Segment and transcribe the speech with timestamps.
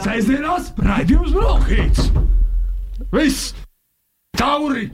[0.00, 2.06] Sēžamās raidījums Brokhīts.
[3.12, 3.52] Viss
[4.40, 4.86] tauri!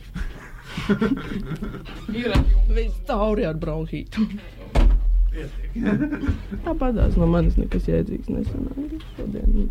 [2.74, 4.26] Viss tauri ar bronhītu.
[6.66, 9.68] Tāpatās no manis nekas jēdzīgs nesanāca šodien.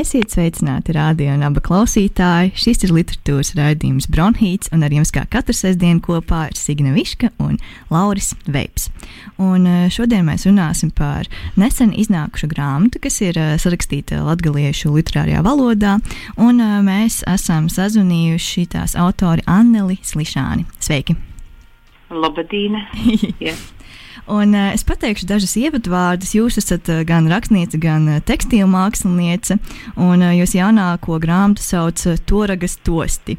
[0.00, 2.54] Esiet sveicināti radio un abu klausītāji.
[2.56, 7.28] Šis ir literatūras raidījums Bronhīts, un ar jums kā katru sestdienu kopā ir Signa Viška
[7.42, 7.58] un
[7.92, 8.86] Lauris Veips.
[9.36, 11.28] Un eh, šodien mēs runāsim par
[11.60, 15.98] nesen iznākušu grāmatu, kas ir eh, sarakstīta latviešu literārajā valodā,
[16.40, 20.64] un eh, mēs esam sazvanījuši tās autori Anneli Slišāni.
[20.80, 21.18] Sveiki!
[22.08, 22.86] Labadīna!
[23.44, 23.60] yeah.
[24.30, 26.36] Un, uh, es pateikšu dažus ievadvārdus.
[26.36, 29.58] Jūs esat uh, gan rakstniece, gan uh, tekstīla māksliniece,
[29.98, 33.34] un uh, jūs jaunāko grāmatu sauc uh, Toragas tosti.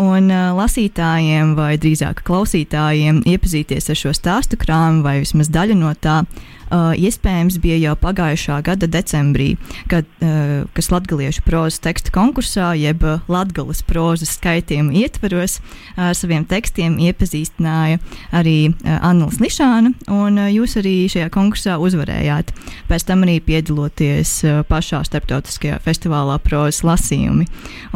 [0.00, 5.92] Un uh, lasītājiem, vai drīzāk klausītājiem, iepazīties ar šo stāstu krājumu, vai vismaz daļu no
[5.92, 9.54] tā, uh, iespējams bija jau pagājušā gada decembrī,
[9.90, 15.60] kad, uh, kas latgaliešu prozas tekstu konkursā, jeb latgalas prozas skaitījuma ietvaros,
[15.96, 18.00] ar uh, saviem tekstiem iepazīstināja
[18.34, 22.54] arī uh, Annuls Lišāna, un uh, jūs arī šajā konkursā uzvarējāt.
[22.90, 27.46] Pēc tam arī piedaloties uh, pašā starptautiskajā festivālā prozas lasījumi.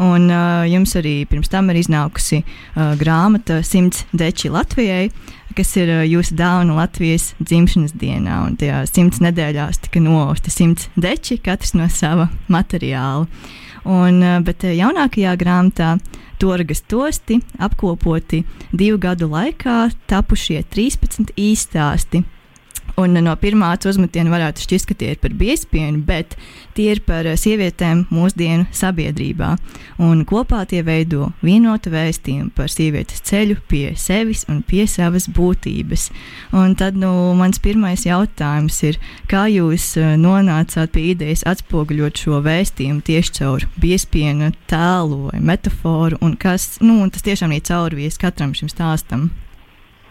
[0.03, 5.09] Un uh, jums arī pirms tam ir iznākusi uh, grāmata Simts deči Latvijai,
[5.57, 8.43] kas ir jūsu dāvana Latvijas dzimšanas dienā.
[8.47, 13.27] Un tajā simts nedēļās tika noausti simts deči, katrs no sava materiāla.
[13.89, 15.93] Un, bet jaunākajā grāmatā
[16.39, 22.23] Torgas tosti apkopoti divu gadu laikā tapušie 13 īstāsti
[22.99, 26.33] Un no pirmā uzmetiena varētu šķist, ka tie ir par biespienu, bet
[26.75, 29.53] tie ir par sievietēm mūsdienu sabiedrībā.
[30.03, 36.09] Un kopā tie veido vienotu vēstījumu par sievietes ceļu pie sevis un pie savas būtības.
[36.51, 38.99] Un tad nu, mans pirmais jautājums ir,
[39.31, 46.35] kā jūs nonācāt pie idejas atspoguļot šo vēstījumu tieši caur biespienu tēlu vai metaforu, un
[46.35, 49.29] kas nu, un tas tiešām ir caurvies katram šim stāstam?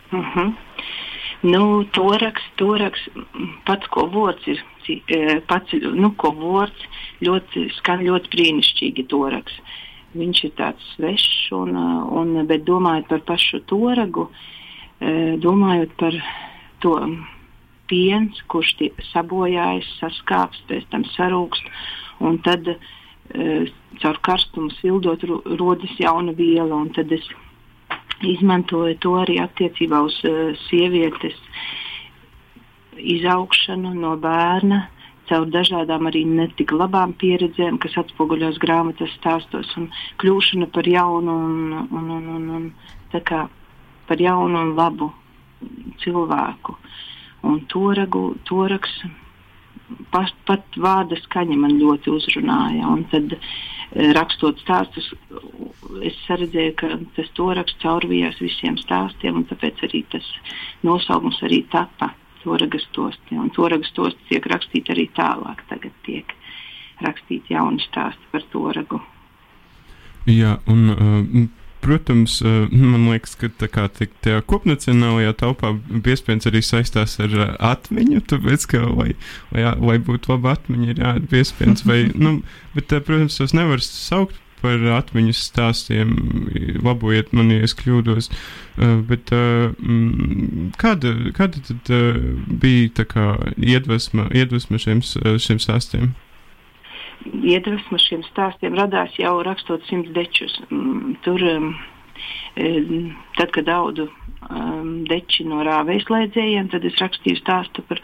[0.09, 0.32] Uh mhm.
[0.38, 0.56] -huh.
[1.47, 3.04] Nu, toraks, toraks,
[3.66, 9.54] pats ko vārds ir, e, pats, nu, ko vārds ļoti skan ļoti brīnišķīgi toraks.
[10.19, 14.27] Viņš ir tāds svešs, un, un, bet domājot par pašu toragu,
[14.98, 16.16] e, domājot par
[16.82, 16.97] to
[17.88, 18.75] piens, kurš
[19.12, 21.71] sabojājas, saskāps, pēc tam sarūkst,
[22.25, 23.69] un tad uh,
[24.03, 25.25] caur karstumu sildot
[25.59, 27.25] rodas jauna viela, un tad es
[28.26, 31.36] izmantoja to arī attiecībā uz uh, sievietes
[32.98, 34.86] izaugšanu no bērna
[35.28, 39.90] caur dažādām arī netik labām pieredzēm, kas atspoguļos grāmatas stāstos, un
[40.22, 43.44] kļūšana par jaunu un, un, un, un, un kā,
[44.08, 45.10] par jaunu un labu
[46.02, 46.76] cilvēku.
[47.48, 48.94] Un toragu, toraks,
[50.14, 52.88] pat, pat vārda skaņa man ļoti uzrunāja.
[52.88, 53.52] Un tad, uh,
[53.94, 55.09] rakstot stāstus,
[56.04, 60.26] es redzēju, ka tas to raksts caurvījās visiem stāstiem, un tāpēc arī tas
[60.87, 62.12] nosaukums arī tapa
[62.43, 63.38] toragas tosti.
[63.38, 66.34] Un toragas tosti tiek rakstīti arī tālāk, tagad tiek
[67.04, 69.00] rakstīti jauni stāsti par toragu.
[70.28, 71.48] Jā, un uh,
[71.84, 75.75] protams, uh, man liekas, ka tā kā tajā kopnacionālajā taupā
[76.05, 79.15] piespiedu arī saistās ar uh, atmiņu, tāpēc, ka, lai,
[79.55, 81.89] lai, lai būtu laba atmiņa, ir jāatbild piespiedu.
[81.89, 82.39] Vai, nu,
[82.77, 86.15] bet, protams, tos nevar saukt par atmiņu stāstiem.
[86.83, 88.31] Labojiet mani, ja es kļūdos.
[88.78, 89.75] Uh, bet, uh,
[90.83, 91.93] kāda, kāda tad
[92.62, 96.10] bija kā, iedvesma, iedvesma šiem, šiem stāstiem?
[97.26, 100.54] Iedvesma šiem stāstiem radās jau rakstot simts dečus.
[100.70, 101.72] Mm, tur, um,
[103.38, 108.00] tad, kad audu um, deči no rāvēslēdzējiem, tad es rakstīju stāstu par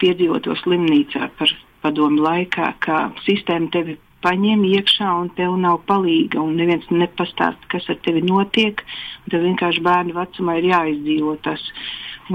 [0.00, 1.52] piedzīvoto slimnīcā, par
[1.84, 7.86] padomu laikā, kā sistēma tevi paņem iekšā un tev nav palīga, un neviens nepastāsta, kas
[7.92, 8.82] ar tevi notiek.
[9.30, 11.62] Tad vienkārši bērnu vecumā ir jāizdzīvo tas.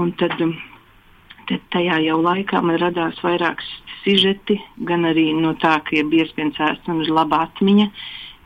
[0.00, 0.38] Un tad,
[1.50, 3.68] tad tajā jau laikā man radās vairākas
[4.02, 4.58] sižeti,
[4.88, 7.88] gan arī no tā, ka ir biespiens ēst un ir laba atmiņa,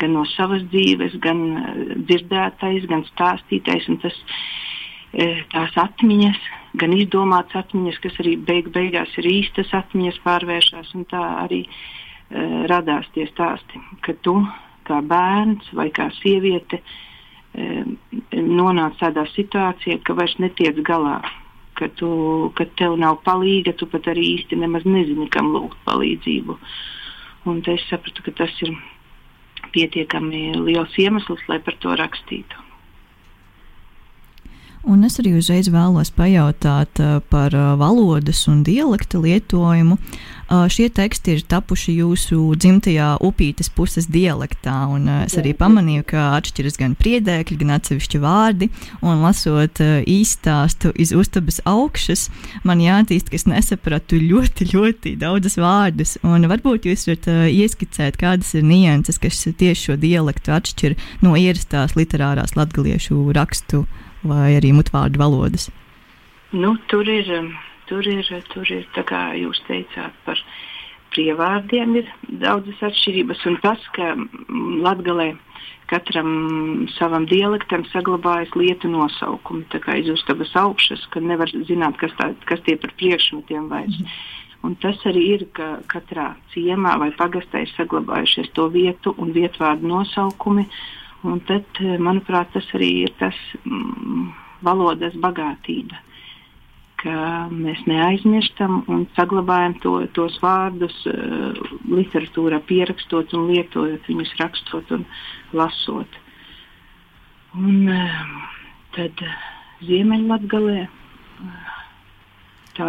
[0.00, 1.74] gan no savas dzīves, gan uh,
[2.08, 3.90] dzirdētais, gan stāstītais.
[4.02, 4.16] Tas,
[5.16, 6.40] uh, tās atmiņas,
[6.80, 11.78] gan izdomātas atmiņas, kas arī beig beigās ir īstas atmiņas, pārvēršas un tā arī uh,
[12.26, 14.40] Eh, radās tie stāsti, ka tu
[14.86, 16.80] kā bērns vai kā sieviete
[17.54, 17.84] eh,
[18.34, 21.20] nonāc tādā situācijā, ka vairs netiec galā,
[21.78, 22.10] ka, tu,
[22.58, 26.58] ka tev nav palīga, tu pat arī īsti nemaz nezini, kam lūgt palīdzību.
[27.46, 28.74] Un es sapratu, ka tas ir
[29.74, 32.65] pietiekami liels iemesls, lai par to rakstītu.
[34.86, 39.96] Un es arī uzreiz vēlos pajautāt uh, par uh, valodas un dialekta lietojumu.
[40.46, 46.28] Uh, šie teksti ir tapuši jūsu dzimtajā upītes puses dialektā, un es arī pamanīju, ka
[46.36, 48.70] atšķiras gan priedēkļi, gan atsevišķi vārdi.
[49.02, 52.28] Un lasot īstāstu iz uztabas augšas,
[52.62, 56.14] man jāatzīst, ka es nesapratu ļoti, ļoti daudzas vārdus.
[56.22, 60.94] Un varbūt jūs varat ieskicēt, kādas ir nianses, kas tieši šo dialektu atšķir
[61.26, 63.88] no ierastās literārās latgaliešu rakstu
[64.30, 65.68] vai arī mutvārdu valodas?
[66.52, 67.50] Nu, tur ir, um,
[67.90, 70.40] tur ir, tur ir, tā kā jūs teicāt, par
[71.14, 72.12] prievārdiem ir
[72.42, 73.42] daudzas atšķirības.
[73.50, 75.32] Un tas, ka mm, latgalē
[75.90, 79.66] katram savam dialektam saglabājas lietu nosaukumi.
[79.74, 84.02] Tā kā iz uztabas augšas, ka nevar zināt, kas, tā, kas tie par priekšmetiem vairs.
[84.66, 89.86] Un tas arī ir, ka katrā ciemā vai pagastā ir saglabājušies to vietu un vietvārdu
[89.86, 90.66] nosaukumi.
[90.66, 94.26] Uh, Un tad, eh, manuprāt, tas arī ir tas mm,
[94.66, 95.98] valodas bagātība,
[97.02, 97.14] ka
[97.50, 101.58] mēs neaizmirstam un saglabājam to, tos vārdus uh,
[101.92, 105.04] literatūrā, pierakstot un lietojot viņus, rakstot un
[105.56, 106.16] lasot.
[107.58, 108.22] Un, uh,
[108.96, 109.20] tad
[109.84, 110.86] Ziemeļlatgalē
[112.78, 112.88] tā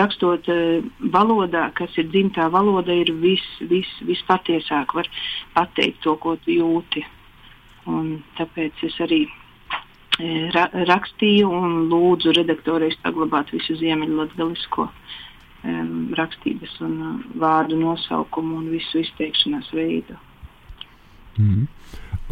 [0.00, 5.10] rakstot uh, valodā, kas ir dzimtā valoda, ir vis, vis, vispatiesāk var
[5.56, 7.04] pateikt to, ko tu jūti.
[7.90, 14.88] Un tāpēc es arī e, ra rakstīju un lūdzu redaktorei saglabāt visu ziemeļlatgalisko
[15.64, 20.16] um, rakstības un uh, vārdu nosaukumu un visu izteikšanās veidu.
[21.38, 21.66] Mm.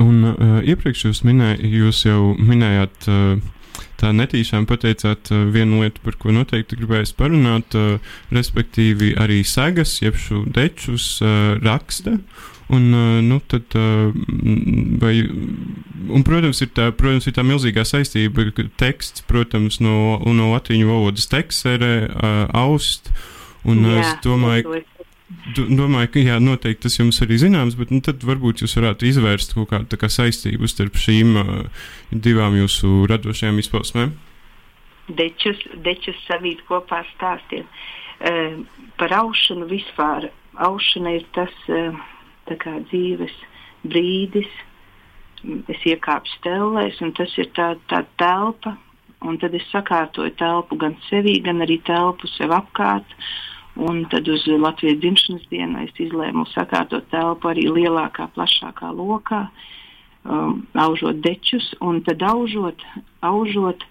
[0.02, 6.02] Un uh, iepriekš jūs, minēj, jūs jau minējāt, uh, tā netīšām pateicāt uh, vienu lietu,
[6.04, 12.18] par ko noteikti gribējāt parunāt, uh, respektīvi arī segas, jeb šo dečus uh, raksta.
[12.72, 12.86] Un,
[13.26, 13.74] nu, tad,
[15.02, 15.14] vai,
[16.08, 20.88] un, protams, ir tā, protams, ir tā milzīgā saistība, ka teksts, protams, no, no latviešu
[20.88, 21.84] valodas teksts ir
[22.56, 23.12] aust.
[23.68, 24.92] Un jā, es domāju, ka
[25.56, 29.56] domāju, ka jā, noteikti tas jums arī zināms, bet nu, tad varbūt jūs varētu izvērst
[29.56, 31.50] kaut kādu kā, saistību starp šīm uh,
[32.12, 34.14] divām jūsu radošajām izpausmēm.
[35.12, 37.66] Dečus, dečus savīt kopā stāstiem.
[38.22, 38.62] Uh,
[39.00, 40.30] par aušanu vispār.
[40.62, 41.54] Aušana ir tas.
[41.68, 41.96] Uh,
[42.48, 43.34] kā dzīves
[43.86, 44.50] brīdis.
[45.72, 48.76] Es iekāpu stelēs, un tas ir tā, tā telpa.
[49.22, 53.06] Un tad es sakārtoju telpu gan sevī, gan arī telpu sev apkārt.
[53.78, 59.46] Un tad uz Latvijas dzimšanas dienu es izlēmu sakārtot telpu arī lielākā, plašākā lokā,
[60.26, 61.70] um, aužot dečus.
[61.80, 62.82] Un tad aužot,
[63.24, 63.86] aužot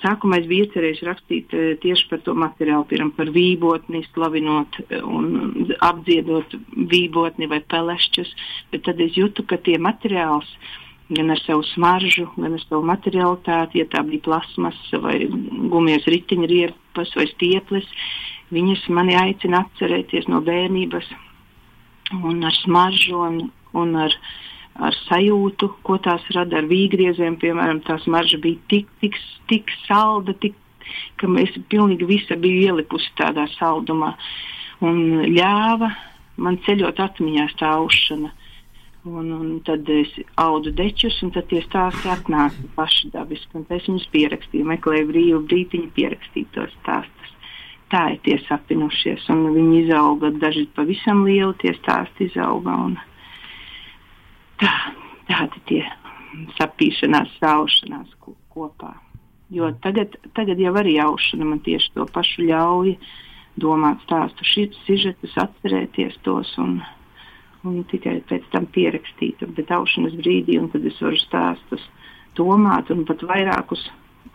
[0.00, 4.98] Sākumā es biju iecerējis rakstīt uh, tieši par to materiālu, piemēram, par vībotni, slavinot eh,
[5.02, 6.56] un apdziedot
[6.90, 8.32] vībotni vai pelešķus,
[8.72, 10.48] bet tad es jūtu, ka tie materiāls
[11.08, 15.20] gan ar savu smaržu, gan ar savu materialitāti, ja tā bija plasmas vai
[15.70, 17.86] gumijas riteņa riepas vai stieples,
[18.54, 21.12] viņas mani aicina atcerēties no bērnības
[22.22, 23.38] un ar smaržu un,
[23.74, 24.14] un ar
[24.82, 27.38] ar sajūtu, ko tās rada ar vīgrieziem.
[27.42, 29.18] Piemēram, tā smarža bija tik, tik,
[29.50, 30.56] tik salda, tik,
[31.20, 34.14] ka es pilnīgi visu biju ielipusi tādā saldumā.
[34.84, 35.90] Un ļāva
[36.36, 38.32] man ceļot atmiņā tā aušana.
[39.06, 40.10] Un, un tad es
[40.42, 43.62] audu dečus, un tad tie stāsti atnāca paši dabiski.
[43.70, 47.34] Es viņus pierakstīju, meklēju brīvu brīdiņu, pierakstīt tos stāstus.
[47.94, 52.74] Tā ir tie sapinušies, un viņi izauga, daži pavisam lieli tie stāsti izauga.
[52.88, 52.96] Un,
[54.60, 54.72] tā,
[55.30, 55.82] tādi tie
[56.58, 58.12] sapīšanās, saušanās
[58.52, 58.94] kopā.
[59.54, 62.96] Jo tagad, tagad jau arī aušana man tieši to pašu ļauj
[63.62, 64.46] domāt stāstu
[64.86, 66.80] sižetus, atcerēties tos un,
[67.64, 69.44] un tikai pēc tam pierakstīt.
[69.56, 71.86] Bet aušanas brīdī, un tad es varu stāstus
[72.36, 73.86] domāt un pat vairākus,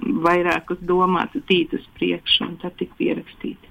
[0.02, 3.71] vairākus domāt, tīt uz priekšu un tad tik pierakstīt.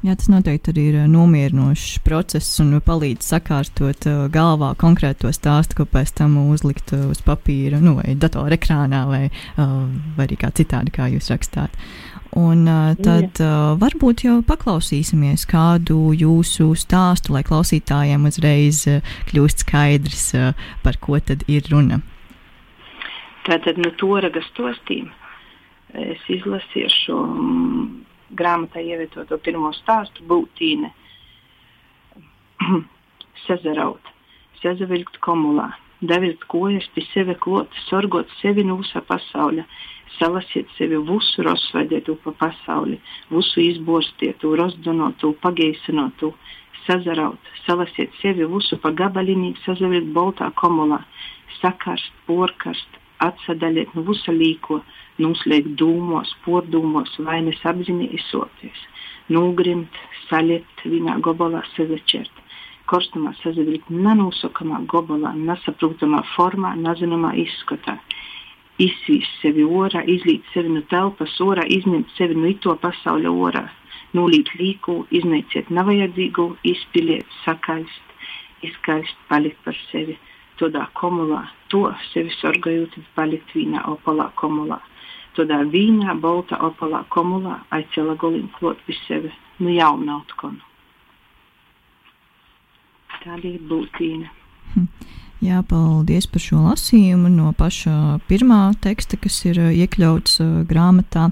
[0.00, 5.76] Jā, tas noteikti arī ir uh, nomierinošs process un palīdz sakārtot uh, galvā konkrēto stāstu,
[5.76, 9.26] ko pēc tam uzlikt uh, uz papīra, nu, vai datora ekrānā, vai,
[9.60, 9.74] uh,
[10.16, 11.76] vai arī kā citādi, kā jūs rakstāt.
[12.40, 19.66] Un uh, tad uh, varbūt jau paklausīsimies kādu jūsu stāstu, lai klausītājiem uzreiz uh, kļūst
[19.66, 22.00] skaidrs, uh, par ko tad ir runa.
[23.44, 25.12] Tātad no toragas tostīm
[25.92, 27.18] es izlasīšu
[28.36, 30.90] grāmatā ievietoto pirmo stāstu būtīne.
[33.46, 34.10] Sezaraut,
[34.62, 35.70] sezavilkt komulā,
[36.00, 39.64] davilt kojas pie sevi klot, sorgot sevi nūsa pasauļa,
[40.18, 46.24] salasiet sevi visu rozsvaidiet pa pasauli, visu izborstiet, rozdonot, pageisinot,
[46.86, 51.02] sazaraut, salasiet sevi visu pa gabalinī, sazavilkt boltā komulā,
[51.60, 54.80] sakarst, porkarst, atsadaļiet no visu līko,
[55.22, 58.84] nuslēgt dūmos, pordūmos, vai nesapzinīsoties,
[59.34, 59.96] nogrimt,
[60.28, 62.32] saļiet vienā gobalā sazačert,
[62.90, 67.98] korstumā sazavilkt nenūsokamā gobalā, nesaprotamā formā, nezināmā izskatā.
[68.80, 73.66] Izsvīst sevi orā, izlīt sevi no telpas orā, izņemt sevi no ito pasaules orā,
[74.16, 78.14] nulīt līku, iznīciet nevajadzīgu, izpiliet, sakaist,
[78.66, 80.16] izskaist, palikt par sevi.
[80.60, 84.80] Tādā komulā, to sevi sorgojot, palikt vīnā opalā komulā.
[85.38, 89.30] Tādā vīnā, balta opalā komulā, aicela golim klot pie sevi,
[89.62, 90.58] nu jau nav tkonu.
[93.20, 94.30] Tāda ir būtīna.
[94.74, 94.88] Hm.
[95.40, 101.30] Jā, paldies par šo lasījumu no paša pirmā teksta, kas ir iekļauts uh, grāmatā.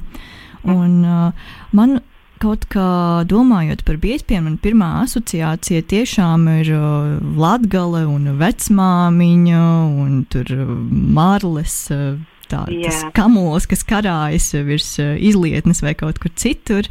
[0.64, 1.98] Un, uh, man
[2.40, 2.88] kaut kā
[3.28, 9.62] domājot par biezpiem, man pirmā asociācija tiešām ir uh, latgale un vecmāmiņa
[10.06, 10.54] un tur
[10.88, 11.78] mārles.
[11.92, 12.16] Uh,
[12.50, 16.88] tāds kamols, kas karājas virs uh, izlietnes vai kaut kur citur.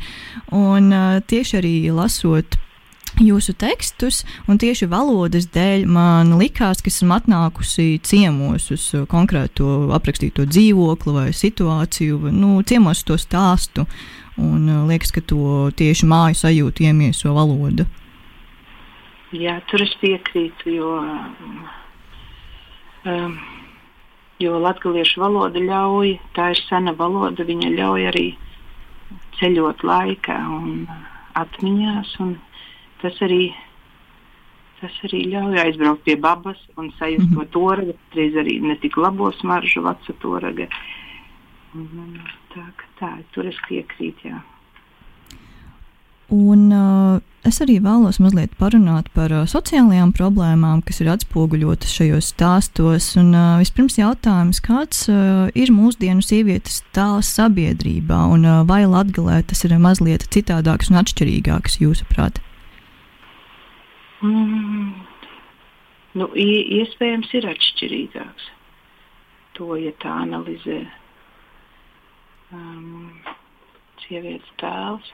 [0.53, 2.59] Un uh, tieši arī lasot
[3.23, 10.45] jūsu tekstus, un tieši valodas dēļ man likās, ka esmu atnākusi ciemos uz konkrēto aprakstīto
[10.45, 13.87] dzīvokli vai situāciju, nu, ciemos to stāstu.
[14.37, 17.87] Un liekas, ka to tieši māju sajūtu iemieso valoda.
[19.33, 20.91] Jā, tur es piekrītu, jo,
[23.09, 23.39] um,
[24.41, 28.27] jo latviešu valoda ļauj, tā ir sena valoda, viņa ļauj arī
[29.39, 30.83] ceļot laikā un
[31.37, 32.13] atmiņās.
[32.23, 32.35] Un
[33.01, 33.49] tas arī,
[34.81, 39.31] tas arī ļauj aizbraukt pie babas un sajust to toragu, reiz arī ne tik labo
[39.39, 40.69] smaržu, veca toraga.
[41.77, 42.21] Un,
[42.53, 42.63] tā,
[43.01, 44.31] tā, tur es piekrītu.
[44.31, 44.41] Jā.
[46.33, 52.31] Un, uh, es arī vēlos mazliet parunāt par uh, sociālajām problēmām, kas ir atspoguļotas šajos
[52.33, 53.13] stāstos.
[53.19, 59.39] Un, uh, vispirms jautājums, kāds uh, ir mūsdienu sievietes tēls sabiedrībā, un uh, vai Latvijā
[59.47, 62.41] tas ir mazliet citādāks un atšķirīgāks, jūsuprāt?
[64.19, 64.89] Mm,
[66.19, 68.49] nu, iespējams, ir atšķirīgāks.
[69.55, 70.81] To, ja tā analizē
[72.51, 73.15] um,
[74.03, 75.07] sievietes tēls.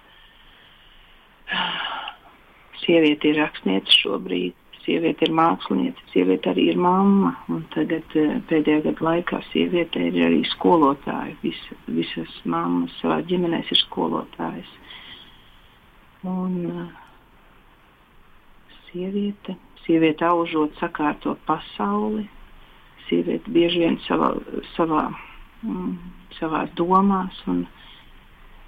[2.84, 7.32] Sieviete ir rakstniece šobrīd, sieviete ir mākslinieca, sieviete arī ir mamma.
[7.76, 11.36] Tagad uh, pēdējā gada laikā sieviete ir arī skolotāja.
[11.44, 14.72] Vis, visas mammas savā ģimenē ir skolotājas.
[16.28, 16.90] Un, uh,
[18.90, 22.28] sieviete, sieviete aužot, sakārto pasauli.
[23.08, 24.34] Sieviete bieži vien savā,
[24.76, 25.08] savā
[25.64, 25.96] mm,
[26.40, 27.64] savā domās un,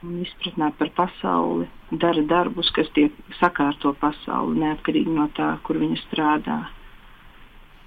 [0.05, 6.01] un izpratnē par pasauli, dara darbus, kas tiek sakārto pasauli, neatkarīgi no tā, kur viņa
[6.05, 6.59] strādā.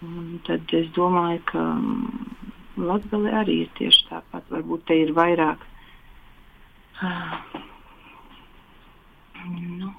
[0.04, 4.46] Un tad es domāju, ka mm, Latvija arī ir tieši tāpat.
[4.52, 5.66] Varbūt te ir vairāk.
[9.48, 9.92] Nu,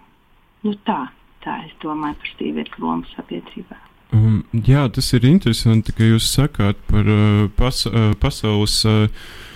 [0.68, 0.98] nu tā,
[1.42, 3.78] tā es domāju par sievietu lomu sabiedrībā.
[4.14, 9.49] Um, jā, tas ir interesanti, ka jūs sakāt par uh, pas, uh, pasaules uh, uh,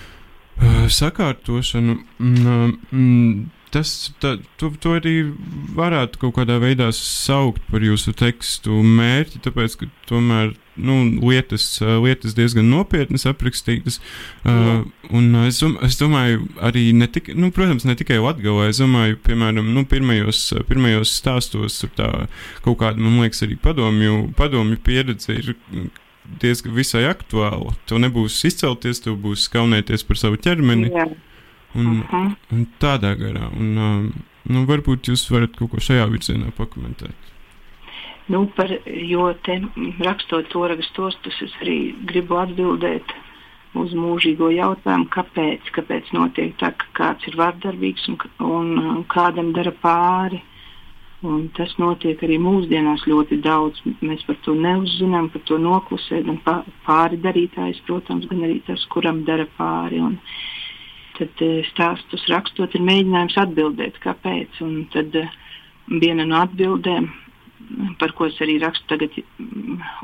[0.92, 1.98] sakārtošanu.
[2.18, 3.92] Mm, mm, tas,
[4.22, 5.14] tā, to, to arī
[5.74, 11.66] varētu kaut kādā veidā saukt par jūsu tekstu mērķi, tāpēc, ka tomēr nu, lietas,
[12.02, 14.00] lietas diezgan nopietnas aprakstītas.
[14.46, 14.84] Uh,
[15.46, 19.84] es, es domāju, arī ne tik, nu, protams, ne tikai Latvijā, es domāju, piemēram, nu,
[19.90, 22.10] pirmajos, pirmajos stāstos tā
[22.66, 25.54] kaut kāda, man liekas, arī padomju, padomju pieredze ir
[26.40, 27.74] diezgan visai aktuāla.
[27.88, 30.90] Tev nebūs izcelties, tev būs kaunēties par savu ķermeni.
[30.92, 31.08] Jā.
[31.74, 32.10] Un, uh.
[32.10, 32.32] -huh.
[32.52, 33.50] un tādā garā.
[33.58, 34.12] Un, um,
[34.46, 37.16] nu, varbūt jūs varat kaut ko šajā virzienā pakomentēt.
[38.26, 39.60] Nu, par, jo te
[40.00, 43.12] rakstot to rakstostus, es arī gribu atbildēt
[43.74, 49.52] uz mūžīgo jautājumu, kāpēc, kāpēc notiek tā, ka kāds ir vardarbīgs un, un, un kādam
[49.52, 50.40] dara pāri.
[51.24, 53.78] Un tas notiek arī mūsdienās ļoti daudz.
[54.04, 56.42] Mēs par to neuzzinām, par to noklusējam.
[56.84, 60.02] Pāri darītājs, protams, gan arī tas, kuram dara pāri.
[60.04, 60.18] Un
[61.16, 64.60] tad e, stāstus rakstot, ir mēģinājums atbildēt, kāpēc.
[64.66, 65.24] Un tad e,
[66.04, 67.08] viena no atbildēm,
[68.02, 69.16] par ko es arī rakstu tagad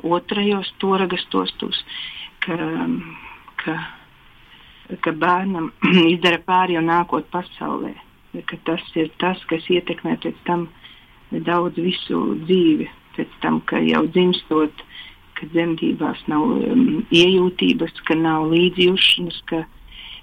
[0.01, 1.85] otrajos toragas tostos,
[2.47, 2.57] ka,
[3.61, 3.79] ka,
[5.05, 5.69] ka bērnam
[6.15, 7.93] izdara pāri jau nākot pasaulē.
[8.47, 10.71] Ka tas ir tas, kas ietekmē pēc tam
[11.31, 12.89] daudz visu dzīvi.
[13.17, 14.85] Pēc tam, ka jau dzimstot,
[15.39, 19.65] ka dzemdībās nav um, iejūtības, ka nav līdzjūšanas, ka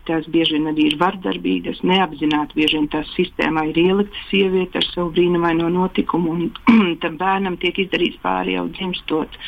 [0.08, 4.88] tās bieži vien arī ir vardarbīgas, neapzināti bieži vien tās sistēmā ir ielikta sieviete ar
[4.88, 9.40] savu brīnumaino notikumu, un tam bērnam tiek izdarīts pāri jau dzimstot.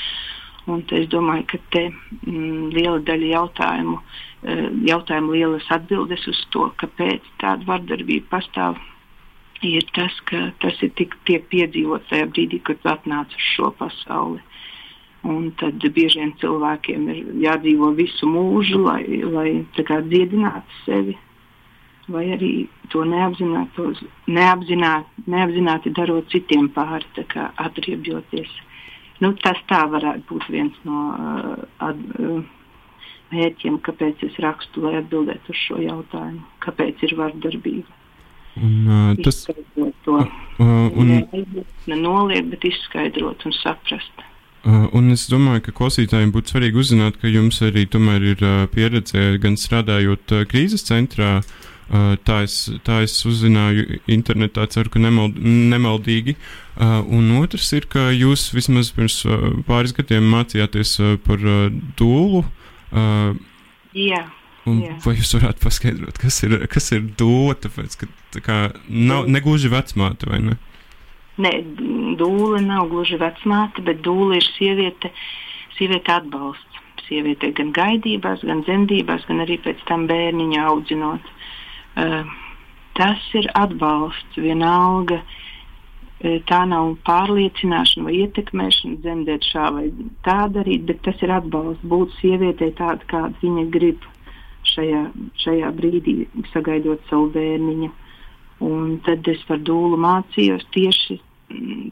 [0.69, 6.67] Un es domāju, ka te mm, liela daļa jautājumu, uh, jautājumu lielas atbildes uz to,
[6.81, 8.77] kāpēc tāda vardarbība pastāv,
[9.65, 14.41] ir tas, ka tas ir tik tiek piedzīvots tajā brīdī, kad atnāc uz šo pasauli.
[15.27, 21.17] Un tad bieži vien cilvēkiem ir jādzīvo visu mūžu, lai, lai dziedinātu sevi,
[22.07, 22.53] vai arī
[22.93, 23.89] to neapzināti,
[25.27, 27.05] neapzināti darot citiem pāri,
[27.67, 28.55] atriebjoties.
[29.19, 32.39] Nu, tas tā varētu būt viens no uh, ad, uh,
[33.33, 37.98] mērķiem, kāpēc es rakstu, lai atbildētu uz šo jautājumu, kāpēc ir vardarbība.
[38.59, 41.13] Un, uh, tas ir to uh, un...
[41.87, 44.25] nenoliegt, bet izskaidrot un saprast.
[44.59, 49.37] Uh, un es domāju, ka klausītājiem būtu svarīgi uzzināt, ka jums arī ir uh, pieredze
[49.39, 55.39] gan strādājot uh, krīzes centrā, uh, tā, es, tā es uzzināju internetā, ceru, ka nemald,
[55.39, 56.35] nemaldīgi.
[56.75, 61.71] Uh, un otrs ir, ka jūs vismaz pirms uh, pāris gadiem mācījāties uh, par uh,
[61.95, 62.43] dūlu.
[62.91, 63.31] Uh,
[63.95, 64.25] Jā.
[64.67, 64.95] Un Jā.
[65.05, 67.55] vai jūs varētu paskaidrot, kas ir, kas ir dūle?
[67.63, 68.57] Tāpēc, ka tā kā
[68.89, 70.57] nav negluži vecmāte, vai ne?
[71.39, 71.53] Nē,
[72.19, 75.13] dūle nav gluži vecmāte, bet dūle ir sieviete,
[75.77, 76.65] sieviete atbalsts.
[77.09, 81.31] Sieviete gan gaidībās, gan dzemdībās, gan arī pēc tam bērniņu audzinot.
[81.97, 82.27] Uh,
[82.99, 85.23] tas ir atbalsts vienalga.
[85.23, 85.37] Uh,
[86.19, 89.85] tā nav pārliecināšana vai ietekmēšana, dzemdēt šā vai
[90.27, 94.03] tā darīt, bet tas ir atbalsts būt sievietei tāda, kāda viņa grib
[94.73, 95.01] šajā,
[95.43, 96.15] šajā brīdī,
[96.53, 97.89] sagaidot savu bērniņu.
[98.69, 101.19] Un tad es par dūlu mācījos tieši,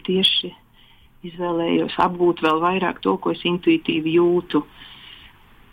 [0.07, 0.51] tieši
[1.27, 4.65] izvēlējos apgūt vēl vairāk to, ko es intuitīvi jūtu.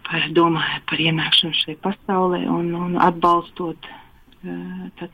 [0.05, 3.89] Par, domāju par ienākšanu šajā pasaulē un, un atbalstot,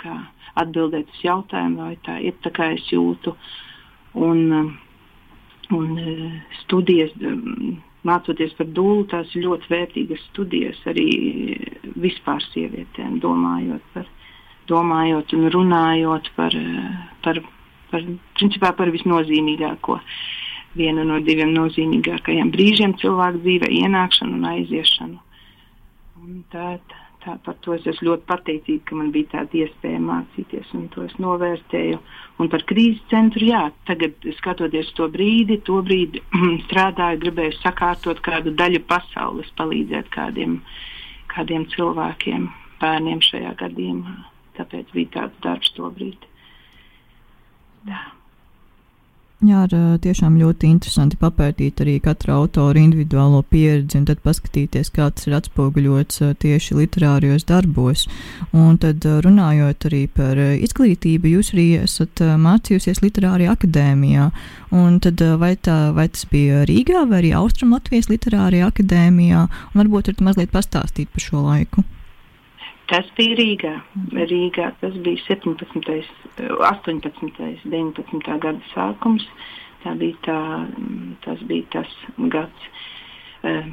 [0.02, 0.14] kā,
[0.58, 3.36] atbildēt uz jautājumu, vai tā ir tā, kā es jūtu.
[4.18, 4.72] Un,
[5.70, 5.92] un
[6.64, 7.14] studijas
[8.06, 11.08] mācoties par dūlu, tās ļoti vērtīgas studijas arī
[12.00, 14.06] vispār sievietēm, domājot par,
[14.70, 16.56] domājot un runājot par,
[17.24, 17.42] par,
[17.90, 18.06] par,
[18.38, 19.98] principā par visnozīmīgāko.
[20.78, 25.18] Vienu no diviem nozīmīgākajiem brīžiem cilvēka dzīvē- ienākšanu un aiziešanu.
[26.20, 30.70] Un tā, tā, par to es esmu ļoti pateicīga, ka man bija tāda iespēja mācīties,
[30.76, 31.98] un to es novērtēju.
[32.40, 36.22] Un par krīzes centru, jā, tagad skatoties to brīdi, to brīdi
[36.66, 40.60] strādāju, gribēju sakārtot kādu daļu pasaules, palīdzēt kādiem,
[41.34, 42.48] kādiem cilvēkiem,
[42.80, 44.16] bērniem šajā gadījumā.
[44.60, 46.32] Tāpēc bija tāds darbs to brīdi.
[47.88, 48.19] Tā.
[49.40, 55.06] Jā, ir tiešām ļoti interesanti papētīt arī katra autora individuālo pieredzi un tad paskatīties, kā
[55.16, 58.02] tas ir atspoguļots tieši literārijos darbos.
[58.52, 64.26] Un tad runājot arī par izglītību, jūs arī esat mācījusies literārijā akadēmijā.
[64.76, 69.46] Un tad vai, tā, vai tas bija Rīgā vai arī Austrum Latvijas literārijā akadēmijā?
[69.72, 71.86] Un varbūt varat mazliet pastāstīt par šo laiku.
[72.90, 73.74] Tas bija Rīgā.
[74.30, 76.08] Rīgā tas bija 17,
[76.66, 77.20] 18,
[77.62, 78.32] 19.
[78.42, 79.26] gada sākums.
[79.84, 80.38] Tā bija tā,
[81.24, 81.92] tas bija tas
[82.34, 82.66] gads.
[83.46, 83.70] Uh,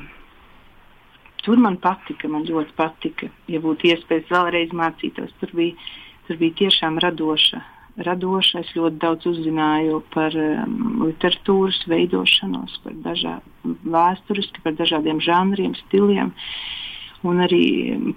[1.41, 3.31] tur man patika, man ļoti patika.
[3.49, 5.89] Ja būtu iespējas vēlreiz mācīties, tur bija,
[6.29, 7.65] tur bija tiešām radoša.
[8.05, 8.61] Radoša.
[8.61, 16.29] Es ļoti daudz uzzināju par um, literatūras veidošanos, par dažādiem vēsturiski, par dažādiem žanriem, stiliem.
[16.29, 16.86] Uh,
[17.25, 17.63] un arī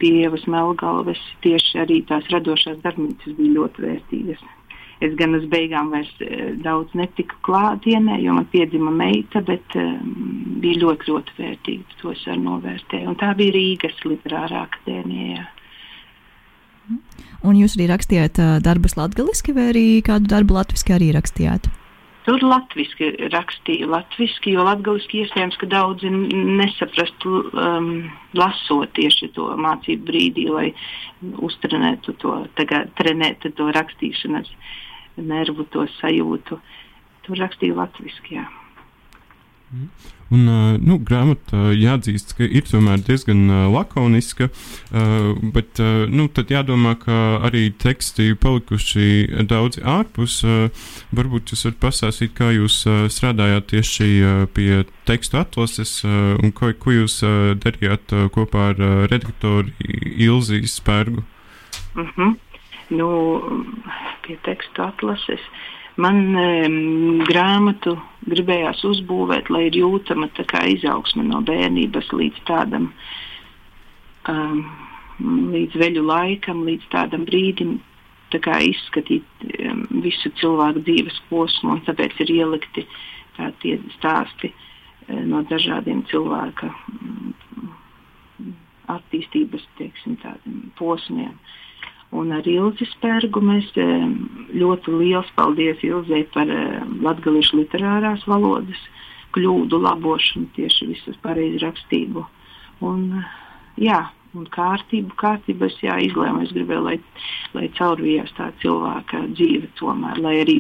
[0.01, 4.43] pie Ievas Melgalves tieši arī tās radošās darbnīcas bija ļoti vērtīgas.
[5.01, 10.11] Es gan uz beigām vairs e, daudz netiku klātienē, jo man piedzima meita, bet um,
[10.61, 11.97] bija ļoti, ļoti vērtīgi.
[12.03, 13.09] To es arī novērtēju.
[13.09, 15.47] Un tā bija Rīgas literārā akadēmija.
[17.49, 21.71] Un jūs arī rakstījāt uh, darbus latviešu, vai arī kādu darbu latviešu arī rakstījāt?
[22.31, 27.89] Tur latviešu rakstīju, latviski, jo latviešu iespējams, ka daudzi nesaprastu, um,
[28.39, 30.69] lasot tieši to mācību brīdī, lai
[31.43, 34.55] uztrenētu to, tagad, trenētu to rakstīšanas
[35.19, 36.63] nervu, to sajūtu.
[37.27, 38.29] Tur rakstīju latviešu.
[38.31, 38.60] Mm.
[40.31, 40.47] Un,
[40.83, 44.47] nu, grāmata jāatzīst, ka ir tomēr diezgan lakoniska,
[45.55, 45.81] bet
[46.11, 49.09] nu, tad jādomā, ka arī teksti palikuši
[49.51, 50.41] daudz ārpus.
[51.15, 52.83] Varbūt jūs varat pastāstīt, kā jūs
[53.15, 54.11] strādājāt tieši
[54.55, 57.21] pie tekstu atlases un ko, ko jūs
[57.65, 61.27] darījāt kopā ar redaktoru Ilzijas Spērgu.
[61.95, 62.39] Mm -hmm.
[62.95, 63.11] nu,
[64.23, 65.43] pie tekstu atlases.
[65.43, 67.97] Uh, Man um, grāmatu
[68.31, 70.29] gribējās uzbūvēt, lai ir jūtama
[70.71, 72.93] izaugsme no bērnības līdz tādam,
[74.29, 74.65] um,
[75.55, 77.81] līdz veļu laikam, līdz tādam brīdim,
[78.31, 79.25] tā kā izskatīt
[79.67, 82.87] um, visu cilvēku dzīves posmu, un tāpēc ir ielikti
[83.37, 84.53] tādi stāsti
[85.11, 86.71] no dažādiem cilvēka
[88.91, 90.17] attīstības teiksim,
[90.79, 91.35] posmiem.
[92.11, 93.69] Un ar Ilzi Spērgu mēs
[94.59, 96.49] ļoti liels paldies Ilzei par
[97.07, 98.81] latgaliešu literārās valodas
[99.37, 102.25] kļūdu labošanu, tieši visu pareizi rakstību.
[102.87, 103.05] Un,
[103.79, 104.01] jā,
[104.35, 105.15] un kārtību,
[105.69, 106.43] es jā, izlēmu.
[106.47, 106.97] Es gribēju, lai,
[107.55, 110.59] lai caurvījās tā cilvēka dzīve tomēr, lai arī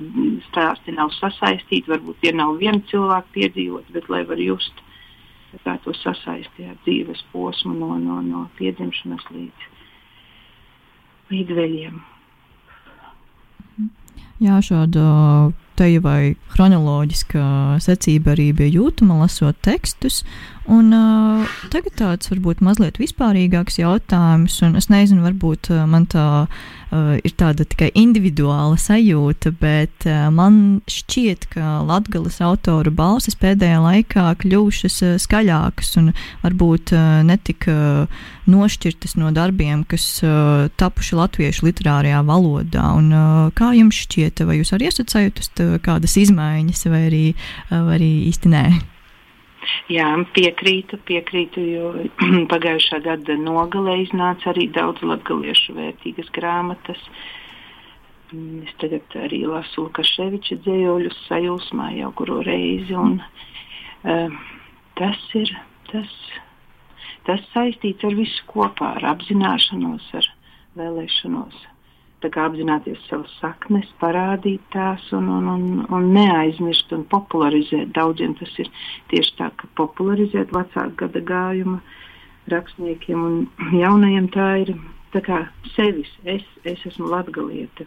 [0.50, 4.86] stāsti nav sasaistīti, varbūt tie nav viena cilvēka piedzīvot, bet lai var just
[5.64, 9.68] kā to sasaistīt ar dzīves posmu no, no, no piedzimšanas līdz,
[11.30, 12.00] līdz veļiem.
[14.40, 15.04] Jā, šāda
[15.80, 17.42] teja vai chronoloģiska
[17.82, 20.22] secība arī bija jūtama lasot tekstus.
[20.70, 27.16] Un, uh, tagad tāds varbūt mazliet vispārīgāks jautājums, un es nezinu, varbūt man tā uh,
[27.18, 34.26] ir tāda tikai individuāla sajūta, bet uh, man šķiet, ka latgales autoru balsis pēdējā laikā
[34.44, 36.12] kļuvušas uh, skaļākas un
[36.44, 42.86] varbūt uh, netika uh, nošķirtas no darbiem, kas uh, tapuši latviešu literārajā valodā.
[42.98, 45.52] Un, uh, kā jums šķiet, vai jūs arī esat sajūtas
[45.82, 48.64] kādas izmaiņas, vai arī, uh, vai arī īsti nē?
[49.92, 51.90] Jā, piekrītu, piekrītu, jo
[52.52, 57.00] pagājušā gada nogalē iznāca arī daudz latgaliešu vērtīgas grāmatas.
[58.32, 64.38] Mm, es tagad arī lasu Lukaševiča dzējoļus sajūsmā jau kuru reizi, un uh,
[65.00, 65.52] tas ir,
[65.90, 66.14] tas,
[67.28, 70.32] tas saistīts ar visu kopā, ar apzināšanos, ar
[70.78, 71.66] vēlēšanos
[72.28, 77.92] apzināties savas saknes, parādīt tās un, un, un, un neaizmirst un popularizēt.
[77.96, 78.68] Daudziem tas ir
[79.12, 81.80] tieši tā, ka popularizēt vecāku gada gājuma
[82.52, 83.38] rakstniekiem un
[83.72, 84.74] jaunajiem tā ir
[85.14, 85.40] tā kā
[85.76, 86.10] sevis.
[86.24, 87.86] Es, es esmu latgalieta.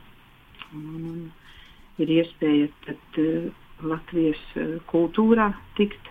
[0.74, 3.52] Un, un ir iespēja tad, uh,
[3.84, 6.10] Latvijas uh, kultūrā tikt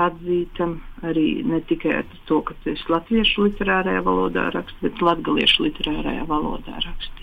[0.00, 6.26] atzītam arī ne tikai ar to, ka es latviešu literārajā valodā rakstu, bet latgaliešu literārajā
[6.30, 7.19] valodā rakstu.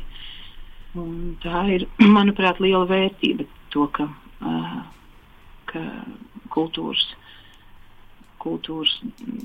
[0.98, 4.08] Un tā ir, manuprāt, liela vērtība, to, ka,
[4.42, 4.78] uh,
[5.70, 5.84] ka
[6.54, 7.04] kultūras,
[8.42, 8.94] kultūras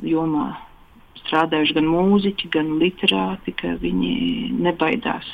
[0.06, 0.52] jomā
[1.22, 4.14] strādājuši gan mūziķi, gan literāti, ka viņi
[4.64, 5.28] nebaidās.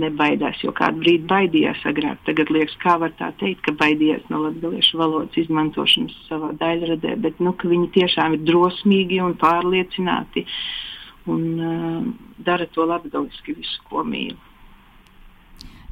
[0.00, 2.22] Nebaidās, jo kādu brīdi baidījās agrāk.
[2.26, 7.42] Tagad liekas, kā var tā teikt, ka baidījās no latviešu valodas izmantošanas savā daļradē, bet
[7.44, 10.46] nu, viņi tiešām ir drosmīgi un pārliecināti
[11.30, 12.08] un uh,
[12.42, 14.32] dara to latviski visu, ko mīl.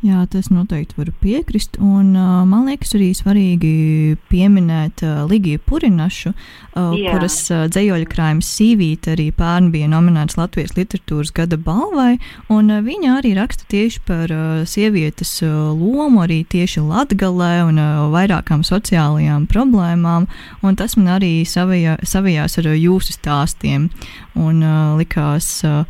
[0.01, 1.75] Jā, tas noteikti var piekrist.
[1.77, 7.13] Un, uh, man liekas, arī svarīgi pieminēt uh, Ligiju Purinašu, uh, Jā.
[7.13, 12.15] kuras uh, dzējoļa krājuma sīvīte arī pērn bija nominēts Latvijas literatūras gada balvai.
[12.49, 17.77] Un, uh, viņa arī raksta tieši par uh, sievietes uh, lomu arī tieši Latgalē un
[17.77, 20.31] uh, vairākām sociālajām problēmām.
[20.65, 23.91] Un tas man arī savajā, savajās ar jūsu stāstiem
[24.33, 25.59] un uh, likās.
[25.61, 25.85] Uh,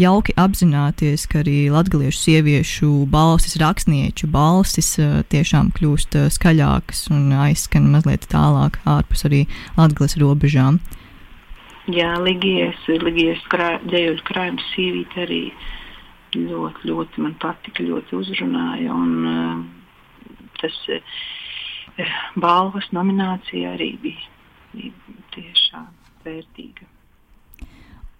[0.00, 7.32] jauki apzināties, ka arī latviešu sieviešu balsis, rakstnieču balsis eh, tiešām kļūst eh, skaļākas un
[7.46, 9.46] aizskan mazliet tālāk ārpus arī
[9.78, 10.80] Latvijas robežām.
[11.92, 15.42] Jā, Ligijas, Ligijas krā, dēļu krājuma sīvīte arī
[16.34, 18.96] ļoti, ļoti man patika, ļoti uzrunāja.
[18.96, 20.74] Un, uh, tas
[22.42, 24.26] balvas nominācija arī bija,
[24.74, 25.88] bija tiešām
[26.26, 26.85] vērtīga.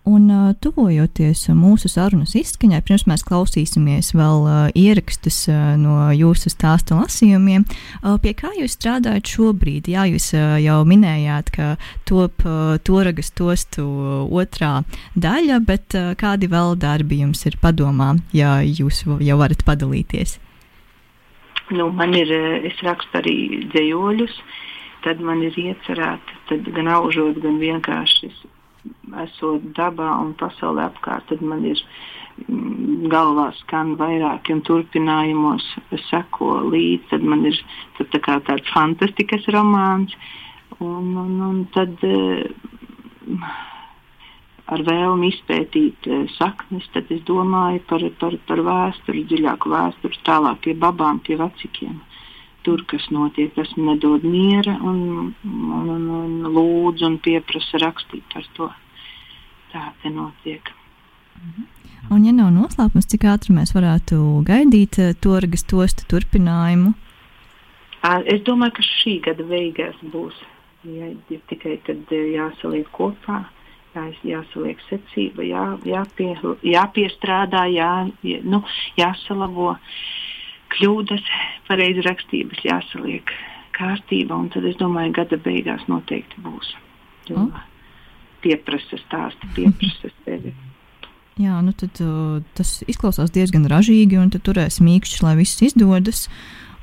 [0.07, 6.53] Un uh, tuvojoties mūsu sarunas izskaņai, pirms mēs klausīsimies vēl uh, ierakstus uh, no jūsu
[6.53, 9.91] stāstu lasījumiem, uh, pie kā jūs strādājat šobrīd?
[9.91, 11.73] Jā, jūs uh, jau minējāt, ka
[12.07, 13.83] top uh, toragas tostu
[14.31, 14.85] otrā
[15.19, 20.39] daļa, bet uh, kādi vēl darbi jums ir padomā, ja jūs jau varat padalīties?
[21.75, 22.31] Nu, man ir,
[22.63, 23.39] es rakstu arī
[23.75, 24.43] dzējoļus,
[25.03, 28.31] tad man ir iecerēta gan aužot, gan vienkārši
[29.25, 31.81] esot dabā un pasaulē apkārt, tad man ir
[32.47, 35.67] mm, galvā skan vairāki un turpinājumos
[36.09, 37.07] seko līdzi.
[37.13, 37.61] Tad man ir
[37.99, 40.17] tad tā kā tāds fantastikas romāns.
[40.83, 43.47] Un, un, un tad uh,
[44.75, 50.61] ar vēlmi izpētīt uh, saknes, tad es domāju par, par, par vēsturi, dziļāku vēsturi, tālāk
[50.67, 51.97] pie babām, pie vecikiem.
[52.67, 58.27] Tur, kas notiek, tas man nedod miera un, un, un, un lūdzu un pieprasa rakstīt
[58.33, 58.69] par to
[59.71, 60.75] tā te notiek.
[61.39, 61.73] Mhm.
[62.07, 66.93] Un, ja nav noslēpums, cik ātri mēs varētu gaidīt uh, torgas tostu turpinājumu?
[68.31, 70.37] Es domāju, ka šī gada beigās būs.
[70.87, 73.41] Ja, ja tikai tad jāsaliek kopā,
[73.97, 76.29] jā, jāsaliek secība, jā, jāpie,
[76.63, 77.91] jāpiestrādā, jā,
[78.23, 78.63] jā, nu,
[79.01, 79.73] jāsalabo
[80.75, 81.25] kļūdas,
[81.69, 83.33] pareizi rakstības jāsaliek
[83.77, 86.75] kārtība, un tad es domāju, gada beigās noteikti būs.
[87.29, 87.65] Jo Oh.
[88.45, 90.55] pieprasa stāsti, pieprasa sevi.
[91.37, 96.29] Jā, nu tad uh, tas izklausās diezgan ražīgi, un tad turēs mīkšķus, lai viss izdodas.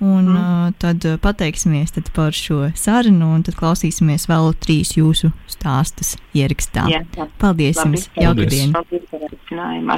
[0.04, 0.36] Un mm.
[0.36, 6.18] uh, tad uh, pateiksimies tad par šo sarunu, un tad klausīsimies vēl trīs jūsu stāstus
[6.36, 6.86] ierakstā.
[6.92, 7.28] Jā, jā.
[7.42, 7.98] Paldies Labi.
[7.98, 8.10] jums!
[8.18, 8.54] Jauka Paldies.
[8.54, 8.74] diena!
[8.82, 9.98] Paldies par aicinājumu.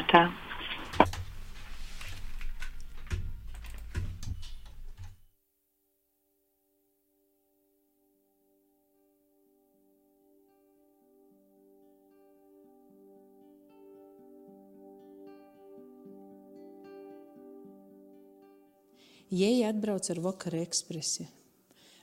[19.35, 21.25] Jēja atbrauc ar vakara ekspresi.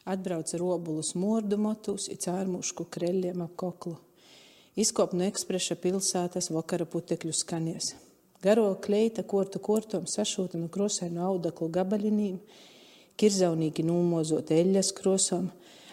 [0.04, 3.94] Atbrauc ar obulu smordu motus, it cārmušku kreļiem ap koklu.
[4.76, 7.94] Izkop no ekspresa pilsētas vakara putekļu skanies.
[8.44, 12.36] Garo kleita kortu kortom sašūta no krosainu audaklu gabalinīm,
[13.16, 15.48] kirzaunīgi nūmozot eļas krosām,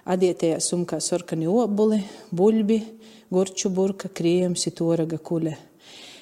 [0.10, 2.02] adietējā sumkā sorkani obuli,
[2.36, 2.82] buļbi,
[3.32, 5.56] gorču burka, krījums, itoraga kuļa